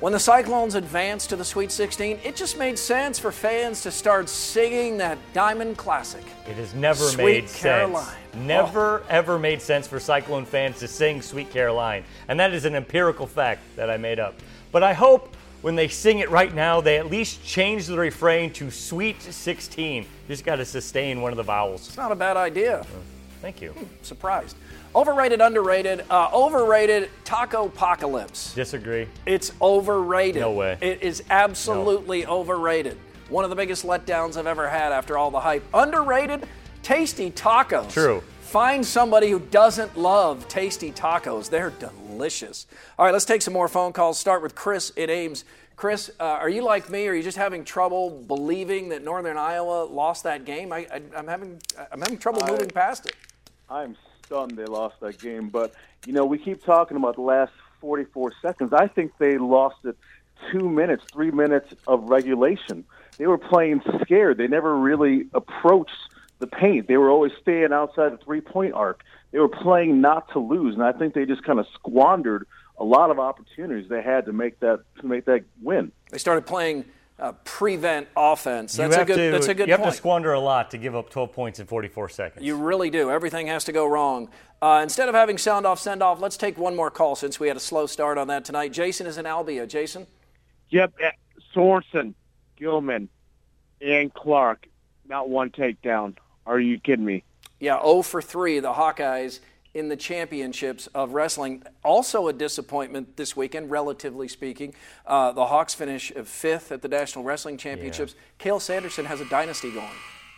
When 0.00 0.12
the 0.12 0.18
Cyclones 0.18 0.74
advanced 0.74 1.30
to 1.30 1.36
the 1.36 1.44
Sweet 1.44 1.72
16, 1.72 2.18
it 2.22 2.36
just 2.36 2.58
made 2.58 2.78
sense 2.78 3.18
for 3.18 3.32
fans 3.32 3.80
to 3.82 3.90
start 3.90 4.28
singing 4.28 4.98
that 4.98 5.16
Diamond 5.32 5.78
classic. 5.78 6.22
It 6.46 6.56
has 6.56 6.74
never 6.74 7.02
Sweet 7.04 7.24
made 7.44 7.48
Caroline. 7.48 8.04
sense. 8.04 8.16
Never, 8.34 9.02
ever 9.08 9.38
made 9.38 9.62
sense 9.62 9.86
for 9.86 9.98
Cyclone 9.98 10.44
fans 10.44 10.78
to 10.80 10.88
sing 10.88 11.22
Sweet 11.22 11.50
Caroline. 11.50 12.04
And 12.28 12.38
that 12.38 12.52
is 12.52 12.66
an 12.66 12.74
empirical 12.74 13.26
fact 13.26 13.62
that 13.76 13.88
I 13.88 13.96
made 13.96 14.18
up. 14.20 14.34
But 14.72 14.82
I 14.82 14.92
hope 14.92 15.34
when 15.62 15.74
they 15.76 15.88
sing 15.88 16.18
it 16.18 16.28
right 16.28 16.52
now, 16.52 16.82
they 16.82 16.98
at 16.98 17.06
least 17.10 17.42
change 17.42 17.86
the 17.86 17.96
refrain 17.96 18.52
to 18.54 18.70
Sweet 18.70 19.22
16. 19.22 20.04
Just 20.28 20.44
got 20.44 20.56
to 20.56 20.66
sustain 20.66 21.22
one 21.22 21.32
of 21.32 21.38
the 21.38 21.42
vowels. 21.44 21.86
It's 21.88 21.96
not 21.96 22.12
a 22.12 22.16
bad 22.16 22.36
idea. 22.36 22.84
Thank 23.44 23.60
you. 23.60 23.74
Surprised. 24.00 24.56
Overrated, 24.96 25.42
underrated. 25.42 26.06
Uh, 26.08 26.30
overrated, 26.32 27.10
Taco 27.24 27.66
Apocalypse. 27.66 28.54
Disagree. 28.54 29.06
It's 29.26 29.52
overrated. 29.60 30.40
No 30.40 30.52
way. 30.52 30.78
It 30.80 31.02
is 31.02 31.22
absolutely 31.28 32.24
overrated. 32.26 32.96
One 33.28 33.44
of 33.44 33.50
the 33.50 33.56
biggest 33.56 33.84
letdowns 33.84 34.38
I've 34.38 34.46
ever 34.46 34.66
had 34.66 34.92
after 34.92 35.18
all 35.18 35.30
the 35.30 35.40
hype. 35.40 35.62
Underrated, 35.74 36.46
tasty 36.82 37.30
tacos. 37.30 37.92
True. 37.92 38.22
Find 38.40 38.86
somebody 38.86 39.28
who 39.28 39.40
doesn't 39.40 39.94
love 39.94 40.48
tasty 40.48 40.90
tacos. 40.90 41.50
They're 41.50 41.68
delicious. 41.78 42.66
All 42.98 43.04
right, 43.04 43.12
let's 43.12 43.26
take 43.26 43.42
some 43.42 43.52
more 43.52 43.68
phone 43.68 43.92
calls. 43.92 44.18
Start 44.18 44.42
with 44.42 44.54
Chris 44.54 44.88
in 44.88 45.10
Ames. 45.10 45.44
Chris, 45.76 46.10
uh, 46.18 46.22
are 46.24 46.48
you 46.48 46.62
like 46.62 46.88
me? 46.88 47.06
Or 47.08 47.10
are 47.10 47.14
you 47.14 47.22
just 47.22 47.36
having 47.36 47.62
trouble 47.62 48.08
believing 48.08 48.88
that 48.88 49.04
Northern 49.04 49.36
Iowa 49.36 49.84
lost 49.84 50.22
that 50.22 50.46
game? 50.46 50.72
I, 50.72 50.86
I, 50.90 51.02
I'm 51.14 51.26
having 51.26 51.60
I'm 51.92 52.00
having 52.00 52.16
trouble 52.16 52.42
I- 52.42 52.50
moving 52.50 52.70
past 52.70 53.04
it. 53.04 53.14
I'm 53.68 53.96
stunned 54.24 54.52
they 54.52 54.64
lost 54.64 55.00
that 55.00 55.18
game. 55.18 55.48
But, 55.48 55.74
you 56.06 56.12
know, 56.12 56.24
we 56.24 56.38
keep 56.38 56.64
talking 56.64 56.96
about 56.96 57.16
the 57.16 57.22
last 57.22 57.52
44 57.80 58.32
seconds. 58.42 58.72
I 58.72 58.86
think 58.86 59.12
they 59.18 59.38
lost 59.38 59.76
it 59.84 59.96
two 60.50 60.68
minutes, 60.68 61.04
three 61.12 61.30
minutes 61.30 61.74
of 61.86 62.04
regulation. 62.04 62.84
They 63.18 63.26
were 63.26 63.38
playing 63.38 63.82
scared. 64.02 64.38
They 64.38 64.48
never 64.48 64.76
really 64.76 65.26
approached 65.34 65.92
the 66.38 66.46
paint. 66.46 66.88
They 66.88 66.96
were 66.96 67.10
always 67.10 67.32
staying 67.40 67.72
outside 67.72 68.12
the 68.12 68.18
three 68.18 68.40
point 68.40 68.74
arc. 68.74 69.02
They 69.30 69.38
were 69.38 69.48
playing 69.48 70.00
not 70.00 70.30
to 70.32 70.38
lose. 70.38 70.74
And 70.74 70.82
I 70.82 70.92
think 70.92 71.14
they 71.14 71.26
just 71.26 71.44
kind 71.44 71.58
of 71.58 71.66
squandered 71.74 72.46
a 72.78 72.84
lot 72.84 73.10
of 73.10 73.18
opportunities 73.18 73.88
they 73.88 74.02
had 74.02 74.26
to 74.26 74.32
make 74.32 74.58
that 74.60 74.80
to 75.00 75.06
make 75.06 75.26
that 75.26 75.44
win. 75.62 75.92
They 76.10 76.18
started 76.18 76.44
playing 76.44 76.84
uh, 77.18 77.32
prevent 77.44 78.08
offense. 78.16 78.74
That's 78.76 78.96
a 78.96 79.04
good. 79.04 79.16
to, 79.16 79.30
that's 79.30 79.48
a 79.48 79.54
good 79.54 79.68
You 79.68 79.72
have 79.74 79.80
point. 79.80 79.92
to 79.92 79.96
squander 79.96 80.32
a 80.32 80.40
lot 80.40 80.70
to 80.72 80.78
give 80.78 80.94
up 80.96 81.10
12 81.10 81.32
points 81.32 81.60
in 81.60 81.66
44 81.66 82.08
seconds. 82.08 82.44
You 82.44 82.56
really 82.56 82.90
do. 82.90 83.10
Everything 83.10 83.46
has 83.46 83.64
to 83.64 83.72
go 83.72 83.86
wrong. 83.86 84.28
Uh, 84.60 84.80
instead 84.82 85.08
of 85.08 85.14
having 85.14 85.38
sound 85.38 85.66
off, 85.66 85.78
send 85.78 86.02
off, 86.02 86.20
let's 86.20 86.36
take 86.36 86.58
one 86.58 86.74
more 86.74 86.90
call 86.90 87.14
since 87.14 87.38
we 87.38 87.48
had 87.48 87.56
a 87.56 87.60
slow 87.60 87.86
start 87.86 88.18
on 88.18 88.28
that 88.28 88.44
tonight. 88.44 88.72
Jason 88.72 89.06
is 89.06 89.18
in 89.18 89.26
Albia. 89.26 89.68
Jason? 89.68 90.06
Yep, 90.70 90.94
eh, 91.02 91.10
Sorensen, 91.54 92.14
Gilman, 92.56 93.08
and 93.80 94.12
Clark, 94.14 94.66
not 95.06 95.28
one 95.28 95.50
takedown. 95.50 96.16
Are 96.46 96.58
you 96.58 96.78
kidding 96.80 97.04
me? 97.04 97.22
Yeah, 97.60 97.80
0 97.82 98.02
for 98.02 98.20
3, 98.22 98.60
the 98.60 98.72
Hawkeyes 98.72 99.40
in 99.74 99.88
the 99.88 99.96
championships 99.96 100.86
of 100.88 101.12
wrestling. 101.12 101.62
Also 101.84 102.28
a 102.28 102.32
disappointment 102.32 103.16
this 103.16 103.36
weekend, 103.36 103.70
relatively 103.70 104.28
speaking. 104.28 104.72
Uh, 105.06 105.32
the 105.32 105.46
Hawks 105.46 105.74
finish 105.74 106.12
fifth 106.24 106.72
at 106.72 106.80
the 106.80 106.88
National 106.88 107.24
Wrestling 107.24 107.56
Championships. 107.56 108.14
Cael 108.38 108.60
Sanderson 108.60 109.04
has 109.04 109.20
a 109.20 109.24
dynasty 109.26 109.72
going. 109.72 109.88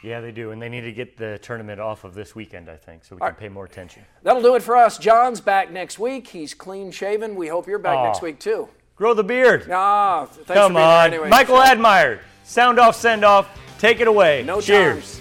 Yeah, 0.03 0.21
they 0.21 0.33
do. 0.33 0.51
And 0.53 0.61
they 0.61 0.69
need 0.69 0.83
to 0.83 0.93
get 0.93 1.17
the 1.17 1.39
tournament 1.39 1.81
off 1.81 2.05
of 2.05 2.15
this 2.15 2.35
weekend, 2.35 2.69
I 2.69 2.77
think, 2.77 3.05
so 3.05 3.17
we 3.17 3.21
can 3.21 3.35
pay 3.35 3.49
more 3.49 3.65
attention. 3.65 4.05
That'll 4.23 4.43
do 4.43 4.55
it 4.55 4.63
for 4.63 4.77
us. 4.77 4.99
John's 4.99 5.41
back 5.41 5.71
next 5.71 5.99
week. 5.99 6.29
He's 6.29 6.55
clean 6.55 6.91
shaven. 6.91 7.35
We 7.35 7.49
hope 7.49 7.67
you're 7.67 7.79
back 7.79 8.05
next 8.05 8.23
week, 8.23 8.39
too. 8.39 8.69
Grow 8.95 9.13
the 9.15 9.25
beard. 9.25 9.69
Ah, 9.71 10.27
thanks 10.27 10.47
Come 10.47 10.73
for 10.73 10.79
being 10.79 10.87
on. 10.87 11.07
anyway. 11.07 11.29
Michael 11.29 11.61
Admire. 11.61 12.21
Sound 12.45 12.79
off, 12.79 12.97
send 12.97 13.25
off. 13.25 13.49
Take 13.79 14.01
it 14.01 14.09
away. 14.09 14.43
No 14.45 14.61
Cheers. 14.61 15.17
charms. 15.17 15.21